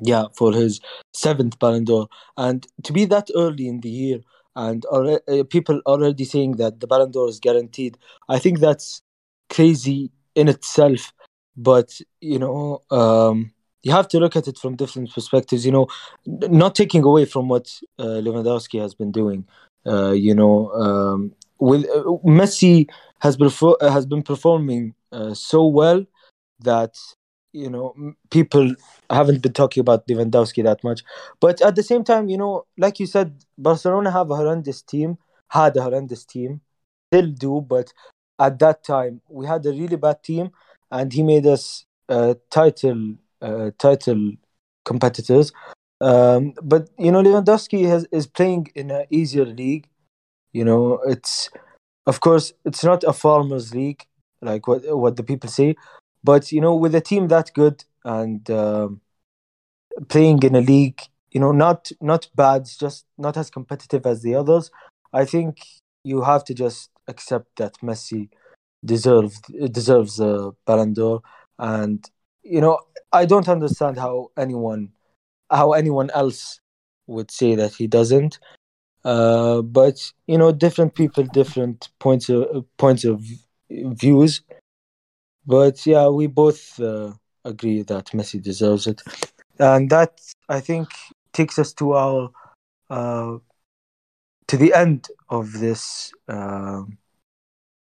[0.00, 0.80] yeah, for his
[1.12, 4.20] seventh Ballon d'Or, and to be that early in the year,
[4.56, 7.96] and alre- uh, people already saying that the Ballon d'Or is guaranteed.
[8.28, 9.02] I think that's
[9.48, 11.12] crazy in itself,
[11.56, 15.64] but you know, um, you have to look at it from different perspectives.
[15.64, 15.86] You know,
[16.26, 19.46] n- not taking away from what uh, Lewandowski has been doing.
[19.86, 22.88] Uh, you know, um, with uh, Messi
[23.20, 26.04] has been has been performing uh, so well
[26.60, 26.94] that
[27.52, 27.94] you know
[28.30, 28.74] people
[29.10, 31.02] haven't been talking about Lewandowski that much.
[31.40, 35.18] But at the same time, you know, like you said, Barcelona have a horrendous team,
[35.48, 36.60] had a horrendous team,
[37.12, 37.60] still do.
[37.60, 37.92] But
[38.38, 40.50] at that time, we had a really bad team,
[40.90, 44.32] and he made us uh, title uh, title
[44.84, 45.52] competitors.
[46.00, 49.88] Um, but you know, Lewandowski has, is playing in an easier league.
[50.52, 51.50] You know, it's
[52.06, 54.04] of course it's not a farmers league
[54.42, 55.76] like what what the people say,
[56.24, 59.00] but you know, with a team that good and um,
[60.08, 64.34] playing in a league, you know, not not bad, just not as competitive as the
[64.34, 64.70] others.
[65.12, 65.58] I think
[66.04, 68.28] you have to just accept that Messi
[68.84, 71.22] deserves deserves a Ballon d'Or,
[71.58, 72.04] and
[72.42, 72.78] you know,
[73.12, 74.92] I don't understand how anyone
[75.50, 76.60] how anyone else
[77.06, 78.38] would say that he doesn't.
[79.04, 83.24] Uh, but you know, different people, different points of points of
[83.70, 84.42] views.
[85.46, 87.12] But yeah, we both uh,
[87.44, 89.02] agree that Messi deserves it,
[89.58, 90.88] and that I think
[91.32, 92.30] takes us to our
[92.90, 93.38] uh,
[94.48, 96.12] to the end of this.
[96.28, 96.98] um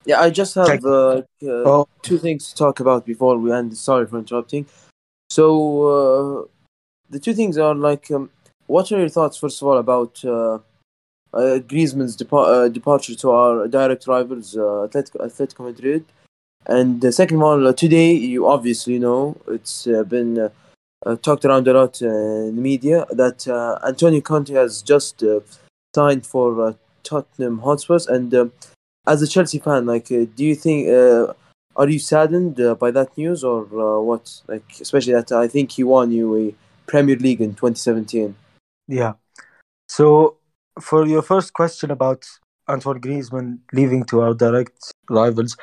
[0.06, 3.76] Yeah, I just have uh, uh, oh, two things to talk about before we end.
[3.78, 4.66] Sorry for interrupting.
[5.30, 5.46] So
[5.94, 6.46] uh,
[7.10, 8.30] the two things are like, um,
[8.68, 10.24] what are your thoughts first of all about
[11.34, 16.06] uh, Griezmann's depar- uh, departure to our direct rivals, uh, Atletico, Atletico Madrid,
[16.66, 20.50] and the second one uh, today, you obviously know it's uh, been
[21.06, 23.48] uh, talked around a lot in the media that
[23.86, 25.24] Antonio Conte has just
[25.96, 28.52] signed for Tottenham Hotspurs, and um
[29.08, 30.88] as a Chelsea fan, like, do you think?
[31.76, 33.64] Are you saddened by that news, or
[34.04, 34.42] what?
[34.48, 38.36] Like, especially that I think he won you a Premier League in 2017.
[38.88, 39.14] yeah.
[39.88, 40.39] So
[40.80, 42.26] for your first question about
[42.68, 45.58] Antoine Griezmann leaving to our direct rivals,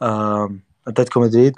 [0.00, 1.54] um, Atletico Madrid.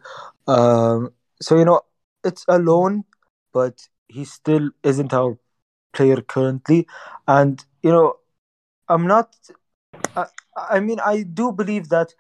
[0.47, 1.83] Um, so you know
[2.25, 3.05] it's a loan,
[3.53, 5.39] but he still isn't our
[5.93, 6.87] player currently,
[7.27, 8.17] and you know
[8.89, 9.35] I'm not.
[10.17, 10.27] I,
[10.57, 12.15] I mean, I do believe that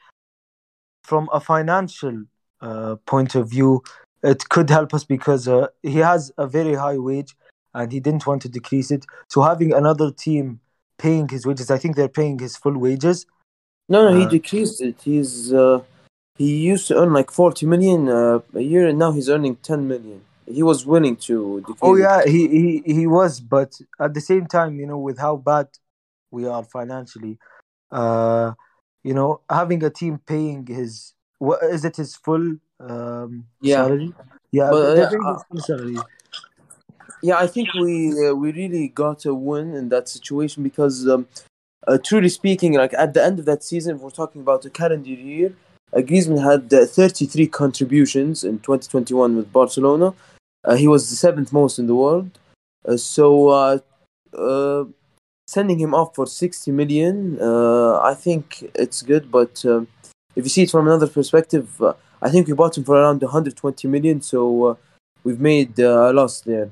[1.02, 2.24] from a financial
[2.60, 3.82] uh, point of view,
[4.22, 7.36] it could help us because uh, he has a very high wage
[7.74, 9.04] and he didn't want to decrease it.
[9.28, 10.60] So having another team
[10.98, 13.26] paying his wages, I think they're paying his full wages.
[13.88, 14.96] No, no, he Uh, decreased it.
[15.02, 15.82] He's uh,
[16.36, 19.86] he used to earn like 40 million uh, a year, and now he's earning 10
[19.86, 20.22] million.
[20.46, 21.78] He was willing to decrease.
[21.82, 22.00] Oh it.
[22.00, 25.68] yeah, he, he he was, but at the same time, you know, with how bad
[26.30, 27.38] we are financially,
[27.90, 28.52] uh,
[29.02, 33.76] you know, having a team paying his what is it his full um Yeah.
[33.84, 34.12] salary?
[34.52, 35.98] Yeah, But, uh, paying uh, his full salary.
[37.24, 41.26] Yeah, I think we uh, we really got a win in that situation because, um,
[41.88, 45.08] uh, truly speaking, like at the end of that season, we're talking about a calendar
[45.08, 45.54] year.
[45.94, 50.12] Uh, Griezmann had uh, 33 contributions in 2021 with Barcelona.
[50.64, 52.30] Uh, he was the seventh most in the world.
[52.86, 54.84] Uh, so uh,
[55.46, 59.30] sending him off for 60 million, I think it's good.
[59.30, 59.88] But um,
[60.36, 61.80] if you see it from another perspective,
[62.20, 64.20] I think we bought him for around 120 million.
[64.20, 64.76] So
[65.22, 66.70] we've made a loss there.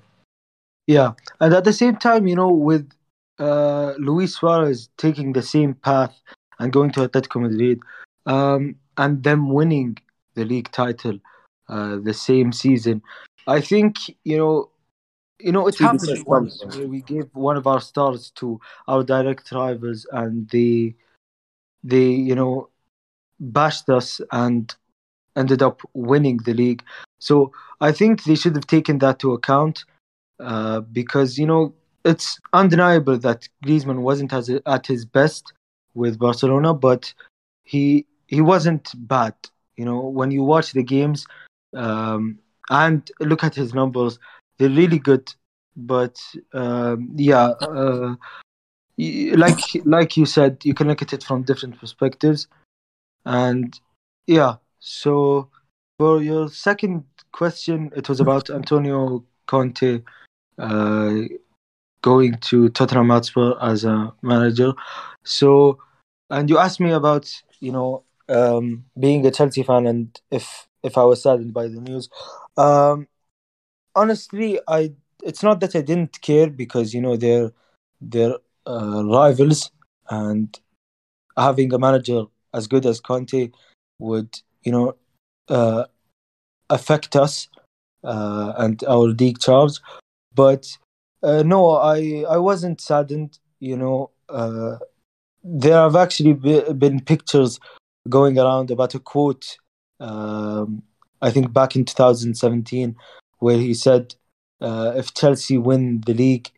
[0.87, 2.91] Yeah, and at the same time, you know, with
[3.39, 6.15] uh, Luis Suarez taking the same path
[6.59, 7.81] and going to Atletico Madrid,
[8.27, 9.97] um, and them winning
[10.35, 11.19] the league title
[11.69, 13.03] uh, the same season,
[13.47, 14.71] I think you know,
[15.41, 19.03] you know, it Really happened once where we gave one of our stars to our
[19.03, 20.95] direct rivals, and they,
[21.83, 22.69] they, you know,
[23.41, 24.75] bashed us and
[25.37, 26.85] ended up winning the league.
[27.19, 29.85] So I think they should have taken that to account
[30.41, 31.75] uh, because you know
[32.05, 35.53] it's undeniable that Griezmann wasn't as, at his best
[35.95, 37.13] with Barcelona, but
[37.65, 39.35] he he wasn't bad.
[39.77, 41.27] You know when you watch the games
[41.75, 42.39] um,
[42.71, 44.19] and look at his numbers,
[44.59, 45.33] they're really good.
[45.77, 46.19] But
[46.53, 48.17] um, yeah, uh,
[48.99, 52.49] like like you said, you can look at it from different perspectives,
[53.25, 53.79] and
[54.27, 54.57] yeah.
[54.81, 55.49] So
[55.99, 60.03] for your second question, it was about Antonio Conte
[62.03, 64.73] going to Tottenham Hotspur as a manager.
[65.25, 65.79] So,
[66.31, 67.31] and you asked me about
[67.61, 71.81] you know um, being a Chelsea fan and if if I was saddened by the
[71.81, 72.09] news.
[72.57, 73.07] Um,
[73.95, 74.93] honestly, I
[75.23, 77.53] it's not that I didn't care because you know they're
[78.01, 78.37] they're
[78.67, 79.71] uh, rivals
[80.11, 80.59] and
[81.37, 83.51] having a manager as good as Conte
[83.99, 84.97] would you know
[85.49, 85.85] uh,
[86.71, 87.49] affect us
[88.05, 89.79] uh, and our league charge.
[90.35, 90.67] But
[91.23, 93.39] uh, no, I I wasn't saddened.
[93.61, 94.79] You know, uh,
[95.45, 97.61] there have actually be, been pictures
[98.09, 99.57] going around about a quote.
[100.01, 100.83] Um,
[101.21, 102.97] I think back in 2017,
[103.39, 104.15] where he said,
[104.61, 106.51] uh, "If Chelsea win the league,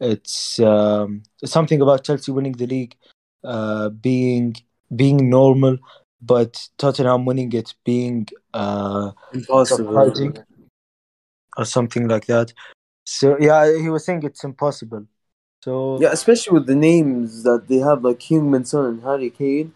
[0.00, 2.96] it's um, something about Chelsea winning the league
[3.42, 4.56] uh, being
[4.94, 5.78] being normal,
[6.20, 9.86] but Tottenham winning it being uh, Impossible.
[9.86, 10.36] surprising
[11.56, 12.52] or something like that."
[13.06, 15.06] So yeah, he was saying it's impossible.
[15.62, 19.72] So Yeah, especially with the names that they have, like Heung-min Son and Harry Kane.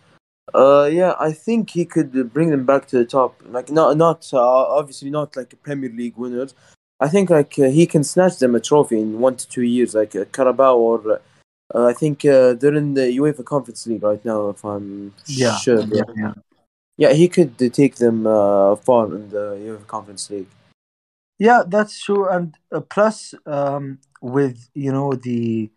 [0.52, 3.40] Uh, yeah, I think he could bring them back to the top.
[3.46, 6.54] Like not, not uh, obviously not like a Premier League winners.
[6.98, 9.94] I think like uh, he can snatch them a trophy in one to two years,
[9.94, 11.20] like uh, Carabao or
[11.74, 15.56] uh, I think uh, they're in the UEFA Conference League right now, if I'm yeah,
[15.56, 15.82] sure.
[15.82, 16.32] yeah, yeah.
[16.96, 20.48] Yeah, he could uh, take them uh, far in the UEFA Conference League.
[21.40, 22.28] Yeah, that's true.
[22.28, 25.70] And uh, plus, um, with you know the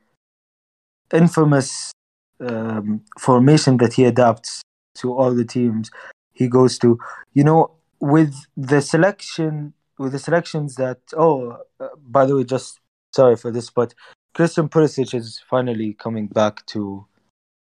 [1.14, 1.94] infamous
[2.42, 4.62] um, formation that he adapts
[4.96, 5.90] to all the teams
[6.34, 7.00] he goes to,
[7.34, 11.00] you know, with the selection, with the selections that.
[11.16, 12.80] Oh, uh, by the way, just
[13.16, 13.94] sorry for this, but
[14.34, 17.06] Christian Pulisic is finally coming back to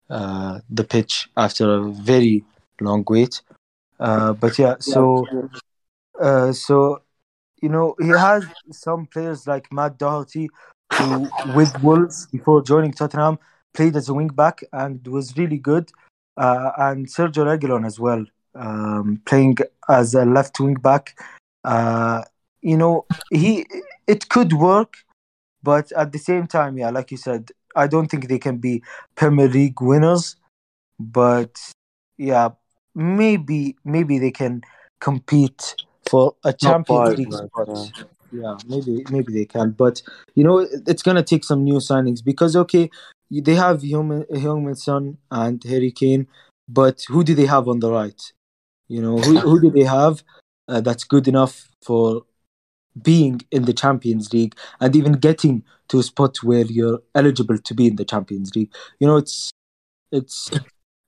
[0.09, 2.45] uh, the pitch after a very
[2.81, 3.43] long wait.
[3.99, 5.27] Uh, but yeah, so
[6.21, 7.03] uh, so
[7.61, 10.49] you know, he has some players like Matt Doherty,
[10.95, 13.39] who with Wolves before joining Tottenham
[13.75, 15.91] played as a wing back and was really good,
[16.37, 19.59] uh, and Sergio Reguilon as well, um, playing
[19.89, 21.19] as a left wing back.
[21.65, 22.23] Uh,
[22.63, 23.67] you know, he
[24.07, 24.95] it could work,
[25.63, 28.83] but at the same time, yeah, like you said, I don't think they can be
[29.15, 30.37] Premier League winners,
[30.99, 31.61] but
[32.17, 32.51] yeah,
[32.95, 34.63] maybe maybe they can
[35.01, 35.77] compete
[36.11, 37.93] for a Champions five, League spot.
[38.33, 40.03] Yeah, maybe maybe they can, but
[40.35, 42.91] you know it's gonna take some new signings because okay,
[43.31, 43.83] they have
[44.77, 46.27] Son and Harry Kane,
[46.69, 48.21] but who do they have on the right?
[48.89, 50.23] You know who who do they have
[50.69, 52.23] uh, that's good enough for
[53.01, 57.75] being in the Champions League and even getting to a spot where you're eligible to
[57.75, 58.73] be in the Champions League?
[58.99, 59.51] You know it's
[60.13, 60.51] it's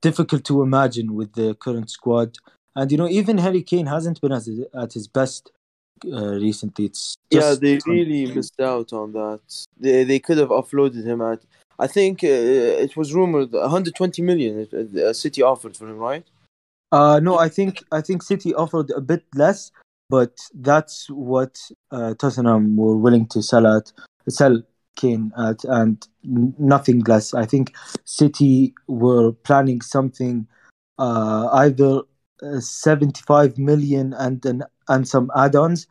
[0.00, 2.36] difficult to imagine with the current squad.
[2.74, 5.50] And you know, even Harry Kane hasn't been as, at his best
[6.04, 6.86] uh, recently.
[6.86, 9.40] It's Yeah, they really missed out on that.
[9.78, 11.40] They they could have offloaded him at.
[11.78, 16.24] I think uh, it was rumored 120 million uh, uh, City offered for him, right?
[16.92, 19.70] Uh, no, I think I think City offered a bit less,
[20.10, 21.58] but that's what
[21.90, 23.92] uh, Tottenham were willing to sell at
[24.28, 24.62] sell
[24.96, 27.34] Kane at, and nothing less.
[27.34, 30.46] I think City were planning something
[30.98, 32.02] uh, either
[32.42, 35.86] uh, seventy five million and an, and some add-ons,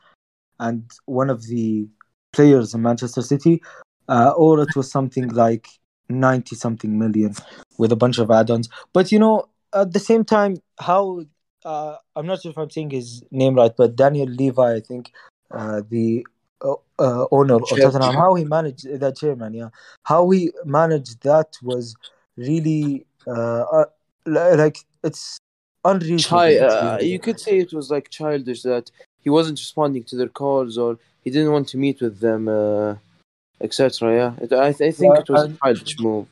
[0.60, 1.86] and one of the
[2.32, 3.62] players in Manchester City,
[4.08, 5.68] uh, or it was something like
[6.08, 7.34] ninety something million
[7.78, 8.68] with a bunch of add-ons.
[8.92, 11.24] But you know, at the same time, how
[11.64, 15.12] uh, I'm not sure if I'm saying his name right, but Daniel Levy, I think,
[15.50, 16.26] uh, the
[16.64, 19.68] uh, uh, owner of Tottenham, how he managed that chairman, yeah,
[20.04, 21.94] how he managed that was
[22.36, 23.84] really uh, uh,
[24.26, 25.38] like it's
[25.84, 26.38] unreasonable.
[26.38, 30.28] Chi- uh, you could say it was like childish that he wasn't responding to their
[30.28, 32.96] calls or he didn't want to meet with them, uh,
[33.60, 34.14] etc.
[34.14, 36.26] Yeah, it, I, I think Yeah, it was and- a childish move.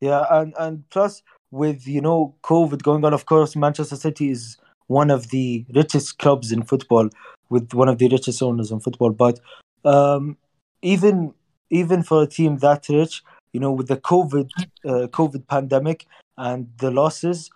[0.00, 4.56] Yeah, and and plus with you know COVID going on, of course, Manchester City is
[4.86, 7.10] one of the richest clubs in football,
[7.50, 9.10] with one of the richest owners in football.
[9.10, 9.40] But
[9.84, 10.38] um,
[10.82, 11.34] even
[11.70, 13.22] even for a team that rich,
[13.52, 14.48] you know, with the COVID
[14.86, 16.06] uh, COVID pandemic
[16.38, 17.50] and the losses,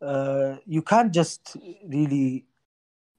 [0.00, 2.44] uh, you can't just really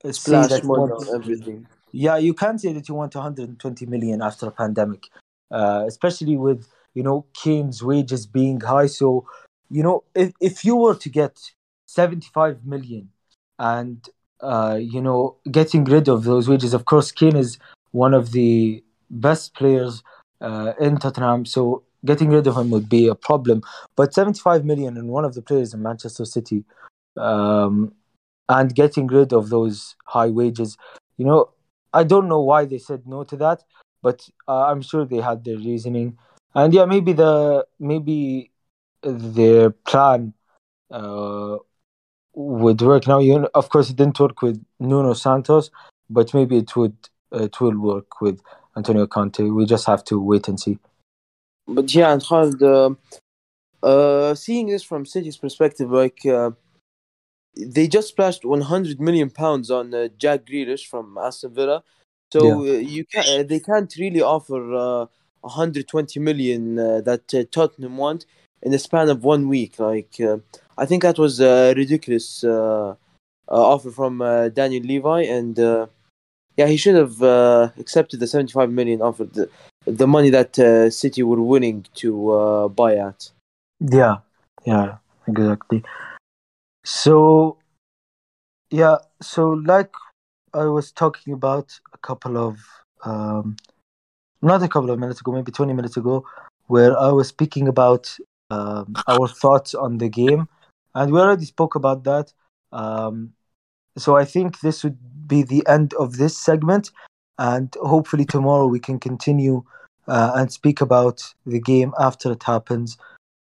[0.04, 1.68] say Splash that money on everything.
[1.92, 5.08] yeah, you can't say that you want 120 million after a pandemic,
[5.52, 8.88] uh, especially with you know Kane's wages being high.
[8.88, 9.28] So,
[9.70, 11.40] you know, if if you were to get
[11.88, 13.10] 75 million
[13.58, 14.08] and
[14.42, 17.60] uh, you know getting rid of those wages, of course, Kane is
[17.92, 20.04] one of the best players
[20.42, 21.46] uh, in Tottenham.
[21.46, 23.62] So getting rid of him would be a problem.
[23.95, 26.64] But 75 million in one of the players in Manchester City,
[27.18, 27.93] um,
[28.47, 30.78] and getting rid of those high wages,
[31.18, 31.52] you know,
[31.93, 33.64] I don't know why they said no to that,
[34.02, 36.18] but uh, I'm sure they had their reasoning.
[36.56, 38.52] And yeah, maybe the maybe
[39.02, 40.34] their plan
[40.91, 41.58] uh,
[42.34, 43.20] would work now.
[43.20, 45.72] You know, of course, it didn't work with Nuno Santos,
[46.10, 46.95] but maybe it would
[47.32, 48.41] it will work with
[48.76, 49.43] Antonio Conte.
[49.43, 50.80] We just have to wait and see.
[51.70, 52.91] But yeah, and Khaled, uh,
[53.84, 56.51] uh, seeing this from City's perspective, like uh,
[57.57, 61.84] they just splashed 100 million pounds on uh, Jack Grealish from Aston Villa,
[62.34, 65.05] so uh, you can uh, they can't really offer uh,
[65.41, 68.26] 120 million uh, that uh, Tottenham want
[68.61, 69.80] in the span of one week.
[69.80, 70.38] Like uh,
[70.78, 72.95] I think that was a ridiculous uh, uh,
[73.47, 75.88] offer from uh, Daniel Levy, and uh,
[76.57, 79.28] yeah, he should have uh, accepted the 75 million offer.
[79.98, 83.32] The, money that uh, City were willing to uh, buy at.
[83.80, 84.18] Yeah,
[84.66, 85.84] yeah, exactly.
[86.84, 87.58] So,
[88.72, 89.92] yeah, so like
[90.54, 92.60] I was talking about a couple of,
[93.04, 93.58] um,
[94.42, 96.26] not a couple of minutes ago, maybe 20 minutes ago,
[96.68, 98.16] where I was speaking about
[98.52, 100.48] um, our thoughts on the game,
[100.96, 102.34] and we already spoke about that.
[102.72, 103.34] Um,
[103.98, 106.92] so I think this would be the end of this segment,
[107.38, 109.64] and hopefully tomorrow we can continue
[110.10, 112.97] uh, and speak about the game after it happens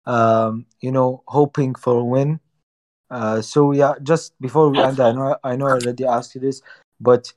[0.09, 2.39] um, you know, hoping for a win.
[3.11, 6.41] Uh, so yeah, just before we end, I know I know I already asked you
[6.41, 6.61] this,
[6.99, 7.31] but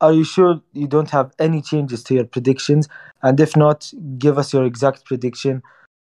[0.00, 2.88] are you sure you don't have any changes to your predictions?
[3.22, 5.62] And if not, give us your exact prediction.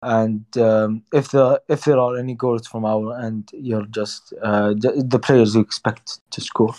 [0.02, 4.70] And um, if the if there are any goals from our end, you're just uh,
[4.70, 6.76] the, the players you expect to score.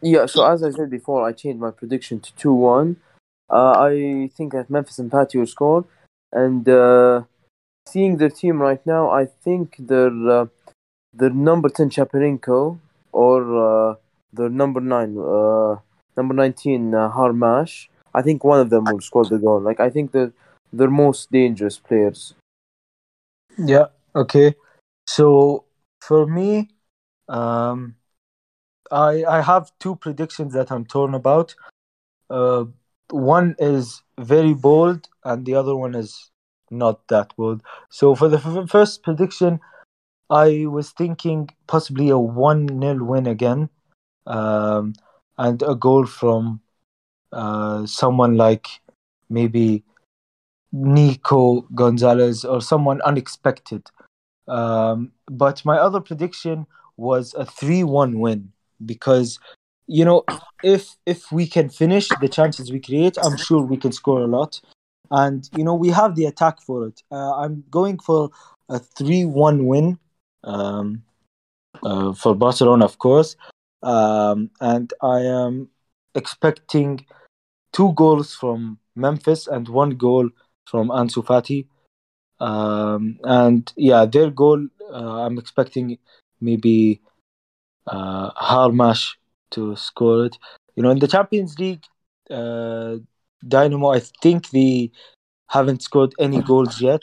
[0.00, 2.96] Yeah, so as I said before, I changed my prediction to 2 1.
[3.50, 5.84] Uh, I think that Memphis and will score.
[6.32, 7.22] And uh,
[7.86, 10.46] seeing their team right now, I think their, uh,
[11.12, 12.78] their number 10 Shaparenko
[13.12, 13.94] or uh,
[14.32, 15.76] their number 9, uh,
[16.16, 19.60] number 19 uh, Harmash, I think one of them will score the goal.
[19.60, 20.32] Like, I think they're,
[20.72, 22.34] they're most dangerous players.
[23.56, 23.86] Yeah.
[24.14, 24.54] Okay.
[25.06, 25.64] So
[26.00, 26.68] for me,
[27.28, 27.96] um,
[28.90, 31.54] I I have two predictions that I'm torn about.
[32.30, 32.64] Uh,
[33.10, 36.30] one is very bold, and the other one is
[36.70, 37.62] not that bold.
[37.90, 39.60] So for the f- first prediction,
[40.30, 43.70] I was thinking possibly a one 0 win again,
[44.26, 44.94] um,
[45.38, 46.60] and a goal from
[47.32, 48.66] uh, someone like
[49.30, 49.84] maybe
[50.72, 53.86] Nico Gonzalez or someone unexpected.
[54.46, 58.52] Um, but my other prediction was a 3 1 win
[58.84, 59.38] because,
[59.88, 60.24] you know,
[60.62, 64.26] if if we can finish the chances we create, I'm sure we can score a
[64.26, 64.60] lot.
[65.10, 67.02] And, you know, we have the attack for it.
[67.10, 68.30] Uh, I'm going for
[68.68, 69.98] a 3 1 win
[70.44, 71.02] um,
[71.82, 73.36] uh, for Barcelona, of course.
[73.82, 75.70] Um, and I am
[76.14, 77.06] expecting
[77.72, 80.28] two goals from Memphis and one goal
[80.66, 81.66] from Ansu Fati.
[82.40, 85.96] Um, and yeah, their goal, uh, I'm expecting
[86.40, 87.00] maybe
[87.86, 89.14] uh, Harmash
[89.50, 90.38] to score it.
[90.76, 91.84] You know, in the Champions League,
[92.30, 92.96] uh,
[93.46, 94.90] Dynamo, I think they
[95.48, 97.02] haven't scored any goals yet.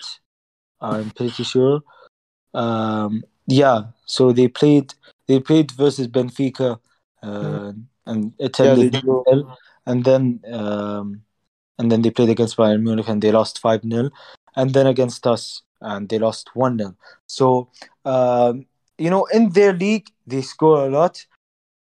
[0.82, 1.82] I'm pretty sure.
[2.54, 4.94] Um, yeah, so they played.
[5.28, 6.80] They played versus Benfica,
[7.24, 7.72] uh,
[8.06, 8.76] and it Yeah,
[9.26, 9.58] nil.
[9.88, 11.22] And then um,
[11.78, 14.10] and then they played against Bayern Munich and they lost 5 0,
[14.56, 16.96] and then against us and they lost 1 0.
[17.28, 17.70] So,
[18.06, 18.66] um,
[18.98, 21.26] you know, in their league, they score a lot,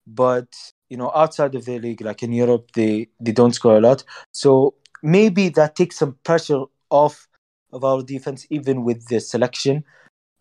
[0.07, 0.49] but,
[0.89, 4.05] you know, outside of their league, like in Europe, they, they don't score a lot.
[4.33, 7.27] So maybe that takes some pressure off
[7.73, 9.85] of our defense, even with the selection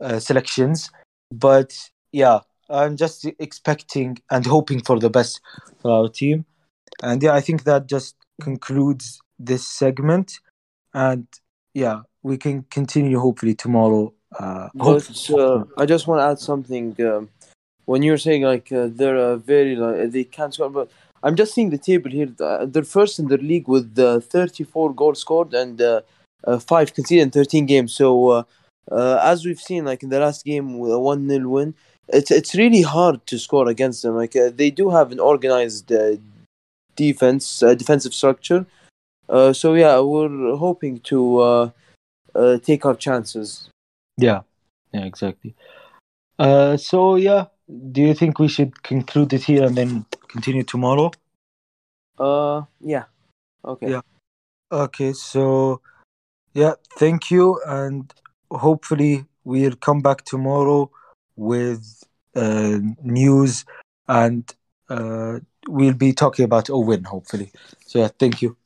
[0.02, 0.92] uh, selections.
[1.32, 1.74] But
[2.12, 2.40] yeah,
[2.70, 5.42] I'm just expecting and hoping for the best
[5.82, 6.46] for our team.
[7.02, 10.40] And yeah, I think that just concludes this segment.
[10.94, 11.28] And
[11.74, 14.14] yeah, we can continue hopefully tomorrow.
[14.40, 16.96] Uh, But uh, I just want to add something.
[17.02, 17.30] Um,
[17.86, 20.90] when you're saying like uh, they're uh, very like they can't score, but
[21.24, 22.30] I'm just seeing the table here.
[22.40, 26.02] Uh, They're first in the league with uh, 34 goals scored and uh,
[26.44, 27.94] uh, five conceded in 13 games.
[27.94, 28.44] So uh,
[28.92, 31.74] uh, as we've seen, like in the last game with a one 0 win,
[32.10, 34.16] it's it's really hard to score against them.
[34.16, 36.18] Like uh, they do have an organized uh,
[36.96, 38.66] defense, uh, defensive structure.
[39.30, 41.70] Uh, so yeah, we're hoping to uh,
[42.36, 43.70] uh, take our chances.
[44.18, 44.42] Yeah,
[44.92, 45.56] yeah, exactly.
[46.38, 51.12] Uh, so yeah, do you think we should conclude it here and then continue tomorrow?
[52.18, 53.06] Uh, yeah.
[53.64, 53.92] Okay.
[53.92, 54.02] Yeah.
[54.72, 55.82] Okay, so
[56.54, 58.12] yeah, thank you, and
[58.50, 60.90] hopefully we'll come back tomorrow
[61.36, 62.04] with
[62.36, 63.66] uh, news,
[64.08, 64.52] and
[64.90, 67.04] uh, we'll be talking about a win.
[67.04, 67.52] Hopefully,
[67.86, 68.58] so yeah, thank you.